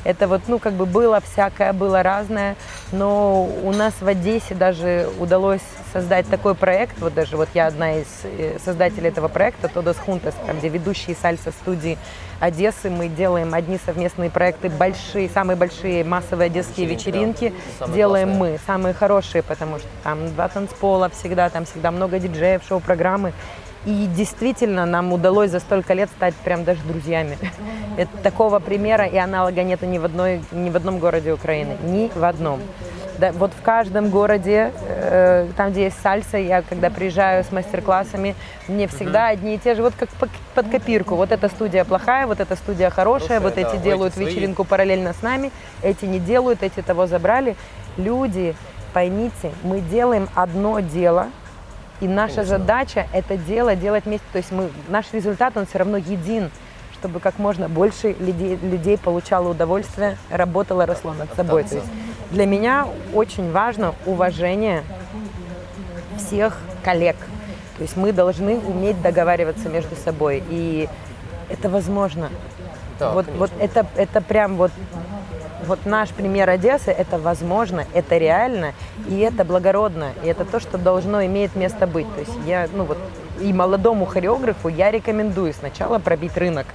Это 0.04 0.28
вот, 0.28 0.42
ну, 0.48 0.58
как 0.58 0.74
бы 0.74 0.86
было 0.86 1.20
всякое, 1.20 1.72
было 1.72 2.02
разное, 2.02 2.56
но 2.92 3.44
у 3.44 3.72
нас 3.72 3.94
в 4.00 4.06
Одессе 4.06 4.54
даже 4.54 5.08
удалось 5.18 5.62
создать 5.92 6.28
такой 6.28 6.54
проект, 6.54 6.98
вот 7.00 7.14
даже 7.14 7.36
вот 7.36 7.48
я 7.54 7.66
одна 7.68 8.00
из 8.00 8.06
э, 8.24 8.58
создателей 8.64 9.08
этого 9.08 9.28
проекта, 9.28 9.68
Тодос 9.68 9.96
Хунтес, 9.96 10.34
там, 10.46 10.58
где 10.58 10.68
ведущие 10.68 11.16
сальса 11.16 11.52
студии 11.52 11.96
Одессы, 12.40 12.90
мы 12.90 13.08
делаем 13.08 13.54
одни 13.54 13.78
совместные 13.78 14.28
проекты, 14.28 14.68
большие, 14.68 15.30
самые 15.30 15.56
большие 15.56 16.04
массовые 16.04 16.46
одесские 16.46 16.86
Вечеринки, 16.86 17.44
вечеринки, 17.44 17.62
да. 17.80 17.86
Делаем 17.86 18.28
классные. 18.28 18.52
мы, 18.52 18.60
самые 18.66 18.94
хорошие, 18.94 19.42
потому 19.42 19.78
что 19.78 19.88
там 20.02 20.28
два 20.34 20.48
танцпола 20.48 21.08
всегда, 21.10 21.48
там 21.48 21.64
всегда 21.64 21.90
много 21.90 22.18
диджеев, 22.18 22.62
шоу-программы. 22.68 23.32
И 23.86 24.06
действительно 24.06 24.86
нам 24.86 25.12
удалось 25.12 25.50
за 25.50 25.60
столько 25.60 25.92
лет 25.94 26.08
стать 26.10 26.34
прям 26.36 26.64
даже 26.64 26.80
друзьями. 26.84 27.36
Это 27.96 28.16
такого 28.22 28.58
примера 28.58 29.04
и 29.04 29.16
аналога 29.16 29.62
нет 29.62 29.82
ни 29.82 29.98
в, 29.98 30.04
одной, 30.04 30.42
ни 30.52 30.70
в 30.70 30.76
одном 30.76 30.98
городе 30.98 31.32
Украины. 31.32 31.76
Ни 31.84 32.10
в 32.14 32.24
одном. 32.24 32.60
Да, 33.18 33.30
вот 33.30 33.52
в 33.52 33.62
каждом 33.62 34.10
городе, 34.10 34.72
э, 34.88 35.46
там, 35.56 35.70
где 35.70 35.84
есть 35.84 36.00
сальса, 36.02 36.36
я 36.36 36.62
когда 36.62 36.90
приезжаю 36.90 37.44
с 37.44 37.52
мастер-классами, 37.52 38.34
мне 38.66 38.88
всегда 38.88 39.28
одни 39.28 39.54
и 39.54 39.58
те 39.58 39.76
же, 39.76 39.82
вот 39.82 39.94
как 39.96 40.08
по- 40.08 40.28
под 40.56 40.68
копирку. 40.68 41.14
Вот 41.14 41.30
эта 41.30 41.48
студия 41.48 41.84
плохая, 41.84 42.26
вот 42.26 42.40
эта 42.40 42.56
студия 42.56 42.90
хорошая, 42.90 43.38
Хорошая, 43.38 43.40
вот 43.40 43.54
да, 43.54 43.60
эти 43.60 43.68
этих 43.68 43.82
делают 43.82 44.14
свои. 44.14 44.26
вечеринку 44.26 44.64
параллельно 44.64 45.12
с 45.12 45.22
нами, 45.22 45.52
эти 45.82 46.06
не 46.06 46.18
делают, 46.18 46.64
эти 46.64 46.82
того 46.82 47.06
забрали. 47.06 47.54
Люди, 47.96 48.56
поймите, 48.92 49.52
мы 49.62 49.80
делаем 49.80 50.28
одно 50.34 50.80
дело, 50.80 51.28
и 52.00 52.08
наша 52.08 52.36
Конечно. 52.36 52.58
задача 52.58 53.06
это 53.12 53.36
дело 53.36 53.76
делать 53.76 54.04
вместе. 54.04 54.26
То 54.32 54.38
есть 54.38 54.50
мы, 54.50 54.70
наш 54.88 55.12
результат, 55.12 55.56
он 55.56 55.66
все 55.66 55.78
равно 55.78 55.96
един, 55.96 56.50
чтобы 56.98 57.20
как 57.20 57.38
можно 57.38 57.68
больше 57.68 58.14
людей, 58.18 58.56
людей 58.56 58.98
получало 58.98 59.50
удовольствие, 59.50 60.16
работало, 60.30 60.86
росло 60.86 61.12
над 61.12 61.32
собой. 61.34 61.64
То 61.64 61.76
есть 61.76 61.86
для 62.30 62.46
меня 62.46 62.88
очень 63.12 63.52
важно 63.52 63.94
уважение 64.06 64.82
всех 66.18 66.58
коллег. 66.82 67.16
То 67.76 67.82
есть 67.82 67.96
мы 67.96 68.12
должны 68.12 68.58
уметь 68.58 69.00
договариваться 69.02 69.68
между 69.68 69.96
собой. 69.96 70.42
И 70.48 70.88
это 71.48 71.68
возможно. 71.68 72.30
Да, 72.98 73.10
вот, 73.12 73.26
конечно. 73.26 73.38
вот 73.38 73.50
это, 73.60 73.86
это 73.96 74.20
прям 74.20 74.56
вот, 74.56 74.70
вот 75.64 75.86
наш 75.86 76.10
пример 76.10 76.48
Одессы, 76.48 76.90
это 76.90 77.18
возможно, 77.18 77.84
это 77.92 78.16
реально, 78.16 78.72
и 79.08 79.18
это 79.18 79.44
благородно, 79.44 80.12
и 80.22 80.28
это 80.28 80.44
то, 80.44 80.60
что 80.60 80.78
должно 80.78 81.24
иметь 81.26 81.56
место 81.56 81.86
быть. 81.86 82.12
То 82.14 82.20
есть 82.20 82.32
я, 82.46 82.68
ну 82.72 82.84
вот, 82.84 82.98
и 83.40 83.52
молодому 83.52 84.06
хореографу 84.06 84.68
я 84.68 84.90
рекомендую 84.90 85.52
сначала 85.52 85.98
пробить 85.98 86.36
рынок. 86.36 86.66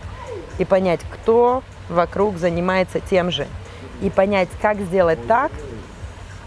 и 0.60 0.66
понять, 0.66 1.00
кто 1.10 1.64
вокруг 1.90 2.38
занимается 2.38 3.00
тем 3.00 3.32
же. 3.32 3.48
И 4.02 4.10
понять, 4.10 4.50
как 4.62 4.78
сделать 4.80 5.26
так, 5.28 5.52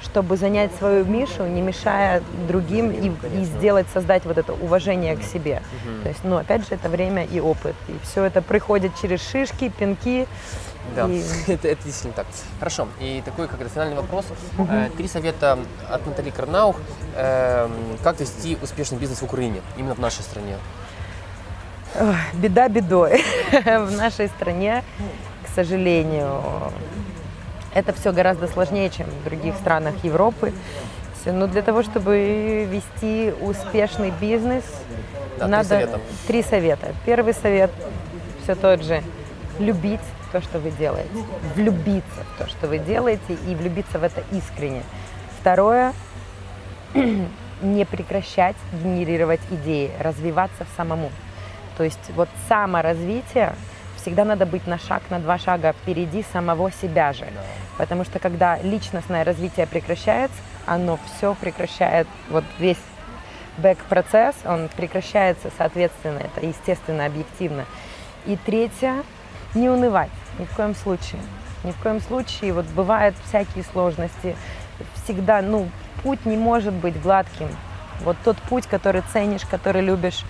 чтобы 0.02 0.36
занять 0.36 0.70
свою 0.78 1.04
Мишу, 1.04 1.44
не 1.46 1.60
мешая 1.62 2.22
другим 2.46 2.90
и, 2.90 3.10
и 3.36 3.44
сделать, 3.44 3.86
создать 3.92 4.24
вот 4.24 4.38
это 4.38 4.52
уважение 4.52 5.16
к 5.16 5.22
себе. 5.22 5.62
То 6.02 6.08
есть, 6.08 6.20
ну, 6.24 6.36
опять 6.36 6.62
же, 6.62 6.74
это 6.74 6.88
время 6.88 7.24
и 7.24 7.40
опыт. 7.40 7.74
И 7.88 7.94
все 8.04 8.24
это 8.24 8.42
приходит 8.42 8.92
через 9.00 9.26
шишки, 9.26 9.70
пинки. 9.70 10.26
Да, 10.96 11.06
И- 11.08 11.22
это, 11.46 11.68
это 11.68 11.82
действительно 11.84 12.12
так. 12.14 12.26
Хорошо, 12.58 12.88
и 13.00 13.22
такой 13.24 13.48
как 13.48 13.60
это 13.60 13.70
финальный 13.70 13.96
вопрос. 13.96 14.26
Э, 14.58 14.90
Три 14.96 15.08
совета 15.08 15.58
от 15.88 16.06
Натали 16.06 16.30
Карнаух, 16.30 16.76
эм, 17.16 17.72
как 18.02 18.20
вести 18.20 18.58
успешный 18.62 18.98
бизнес 18.98 19.20
в 19.20 19.24
Украине, 19.24 19.62
именно 19.76 19.94
в 19.94 19.98
нашей 20.00 20.22
стране. 20.22 20.56
Ой, 21.98 22.14
беда 22.34 22.68
бедой. 22.68 23.22
В 23.52 23.90
нашей 23.92 24.28
стране, 24.28 24.82
к 25.44 25.54
сожалению, 25.54 26.40
это 27.74 27.92
все 27.92 28.12
гораздо 28.12 28.48
сложнее, 28.48 28.88
чем 28.88 29.06
в 29.06 29.24
других 29.24 29.54
странах 29.56 29.94
Европы. 30.02 30.52
Но 31.26 31.46
для 31.46 31.60
того, 31.62 31.82
чтобы 31.82 32.66
вести 32.70 33.32
успешный 33.42 34.10
бизнес, 34.10 34.64
Да, 35.38 35.44
три 35.44 35.50
надо 35.50 35.68
совета. 35.68 36.00
три 36.26 36.42
совета. 36.42 36.94
Первый 37.04 37.34
совет 37.34 37.70
все 38.42 38.54
тот 38.54 38.82
же: 38.82 39.02
любить 39.58 40.00
то, 40.32 40.40
что 40.40 40.58
вы 40.58 40.70
делаете, 40.70 41.10
влюбиться 41.54 42.24
в 42.34 42.38
то, 42.38 42.48
что 42.48 42.66
вы 42.66 42.78
делаете, 42.78 43.34
и 43.46 43.54
влюбиться 43.54 43.98
в 43.98 44.02
это 44.02 44.24
искренне. 44.32 44.82
Второе 45.40 45.92
не 47.62 47.84
прекращать 47.84 48.56
генерировать 48.82 49.40
идеи, 49.50 49.92
развиваться 50.00 50.66
самому. 50.76 51.10
То 51.76 51.84
есть 51.84 52.10
вот 52.16 52.28
саморазвитие 52.48 53.54
всегда 53.96 54.24
надо 54.24 54.46
быть 54.46 54.66
на 54.66 54.78
шаг, 54.78 55.02
на 55.10 55.20
два 55.20 55.38
шага 55.38 55.74
впереди 55.74 56.24
самого 56.32 56.72
себя 56.72 57.12
же. 57.12 57.26
Потому 57.76 58.04
что 58.04 58.18
когда 58.18 58.58
личностное 58.58 59.24
развитие 59.24 59.66
прекращается, 59.66 60.36
оно 60.66 60.98
все 61.04 61.34
прекращает, 61.34 62.06
вот 62.30 62.44
весь 62.58 62.78
бэк-процесс, 63.58 64.34
он 64.44 64.70
прекращается 64.74 65.50
соответственно, 65.56 66.20
это 66.20 66.44
естественно, 66.44 67.04
объективно. 67.04 67.66
И 68.24 68.36
третье, 68.36 69.02
не 69.54 69.68
унывать 69.68 70.10
ни 70.38 70.44
в 70.44 70.50
коем 70.54 70.74
случае. 70.74 71.20
Ни 71.64 71.70
в 71.72 71.76
коем 71.76 72.00
случае, 72.00 72.52
вот 72.52 72.66
бывают 72.66 73.14
всякие 73.28 73.64
сложности, 73.64 74.36
всегда, 75.04 75.42
ну, 75.42 75.68
путь 76.02 76.24
не 76.26 76.36
может 76.36 76.72
быть 76.74 77.00
гладким. 77.00 77.48
Вот 78.04 78.16
тот 78.24 78.36
путь, 78.48 78.66
который 78.66 79.02
ценишь, 79.12 79.42
который 79.48 79.80
любишь, 79.82 80.24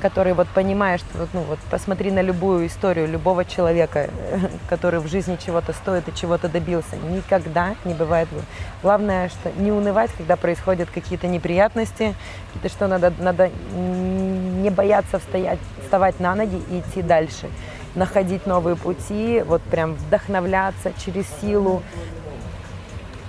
который 0.00 0.32
вот 0.32 0.48
понимаешь, 0.48 1.00
что 1.00 1.18
вот, 1.18 1.28
ну 1.34 1.40
вот 1.42 1.58
посмотри 1.70 2.10
на 2.10 2.22
любую 2.22 2.68
историю 2.68 3.06
любого 3.08 3.44
человека, 3.44 4.08
который 4.70 5.00
в 5.00 5.08
жизни 5.08 5.36
чего-то 5.44 5.72
стоит 5.74 6.08
и 6.08 6.14
чего-то 6.14 6.48
добился, 6.48 6.96
никогда 6.96 7.74
не 7.84 7.92
бывает. 7.94 8.28
гла- 8.30 8.42
Главное, 8.82 9.28
что 9.28 9.50
не 9.58 9.72
унывать, 9.72 10.10
когда 10.16 10.36
происходят 10.36 10.88
какие-то 10.88 11.26
неприятности, 11.26 12.14
это 12.54 12.68
что 12.70 12.86
надо, 12.86 13.12
надо 13.18 13.50
не 13.74 14.70
бояться 14.70 15.18
встоять, 15.18 15.58
вставать 15.82 16.18
на 16.20 16.34
ноги 16.34 16.62
и 16.70 16.78
идти 16.80 17.02
дальше, 17.02 17.48
находить 17.94 18.46
новые 18.46 18.76
пути, 18.76 19.42
вот 19.46 19.62
прям 19.62 19.94
вдохновляться 19.94 20.92
через 21.04 21.26
силу, 21.40 21.82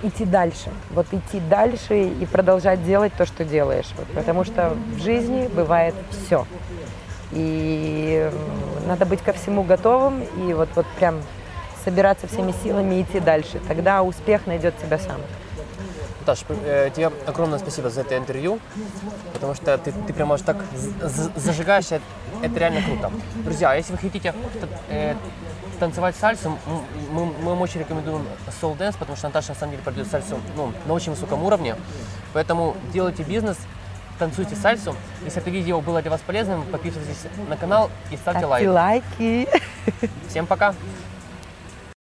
идти 0.02 0.24
дальше. 0.24 0.70
Вот 0.90 1.06
идти 1.12 1.40
дальше 1.40 2.04
и 2.04 2.26
продолжать 2.26 2.84
делать 2.84 3.12
то, 3.16 3.26
что 3.26 3.44
делаешь. 3.44 3.88
Вот, 3.96 4.06
потому 4.08 4.44
что 4.44 4.76
в 4.94 4.98
жизни 5.00 5.48
бывает 5.48 5.94
все. 6.10 6.46
И 7.32 8.30
надо 8.86 9.06
быть 9.06 9.22
ко 9.22 9.32
всему 9.32 9.62
готовым 9.62 10.22
и 10.22 10.52
вот, 10.52 10.68
вот 10.74 10.86
прям 10.98 11.20
собираться 11.84 12.26
всеми 12.26 12.52
силами 12.62 12.96
и 12.96 13.02
идти 13.02 13.20
дальше. 13.20 13.60
Тогда 13.68 14.02
успех 14.02 14.46
найдет 14.46 14.76
тебя 14.78 14.98
сам. 14.98 15.20
Наташ, 16.20 16.44
э, 16.48 16.90
тебе 16.94 17.10
огромное 17.26 17.58
спасибо 17.58 17.88
за 17.90 18.02
это 18.02 18.16
интервью, 18.18 18.58
потому 19.32 19.54
что 19.54 19.78
ты, 19.78 19.92
ты 20.06 20.12
прямо 20.12 20.34
аж 20.34 20.42
так 20.42 20.56
з- 20.74 21.08
з- 21.08 21.30
зажигаешь, 21.36 21.86
это, 21.92 22.58
реально 22.58 22.82
круто. 22.82 23.10
Друзья, 23.36 23.70
а 23.70 23.74
если 23.76 23.92
вы 23.92 23.98
хотите 23.98 24.34
э, 24.90 25.14
танцевать 25.78 26.14
сальсу, 26.16 26.58
мы, 27.12 27.24
мы 27.26 27.50
вам 27.50 27.62
очень 27.62 27.80
рекомендуем 27.80 28.26
Soul 28.60 28.76
Dance, 28.76 28.96
потому 28.98 29.16
что 29.16 29.28
Наташа 29.28 29.50
на 29.50 29.54
самом 29.54 29.72
деле 29.72 29.82
продает 29.82 30.08
сальсу 30.10 30.38
ну, 30.56 30.72
на 30.86 30.92
очень 30.92 31.12
высоком 31.12 31.42
уровне, 31.42 31.74
поэтому 32.34 32.76
делайте 32.92 33.22
бизнес, 33.22 33.56
танцуйте 34.18 34.56
сальсу. 34.56 34.94
Если 35.24 35.40
это 35.40 35.48
видео 35.50 35.80
было 35.80 36.02
для 36.02 36.10
вас 36.10 36.20
полезным, 36.20 36.64
подписывайтесь 36.64 37.24
на 37.48 37.56
канал 37.56 37.90
и 38.10 38.16
ставьте 38.18 38.44
Ставьте 38.44 38.68
лайк. 38.68 39.04
лайки. 39.18 39.48
Всем 40.28 40.46
пока! 40.46 40.74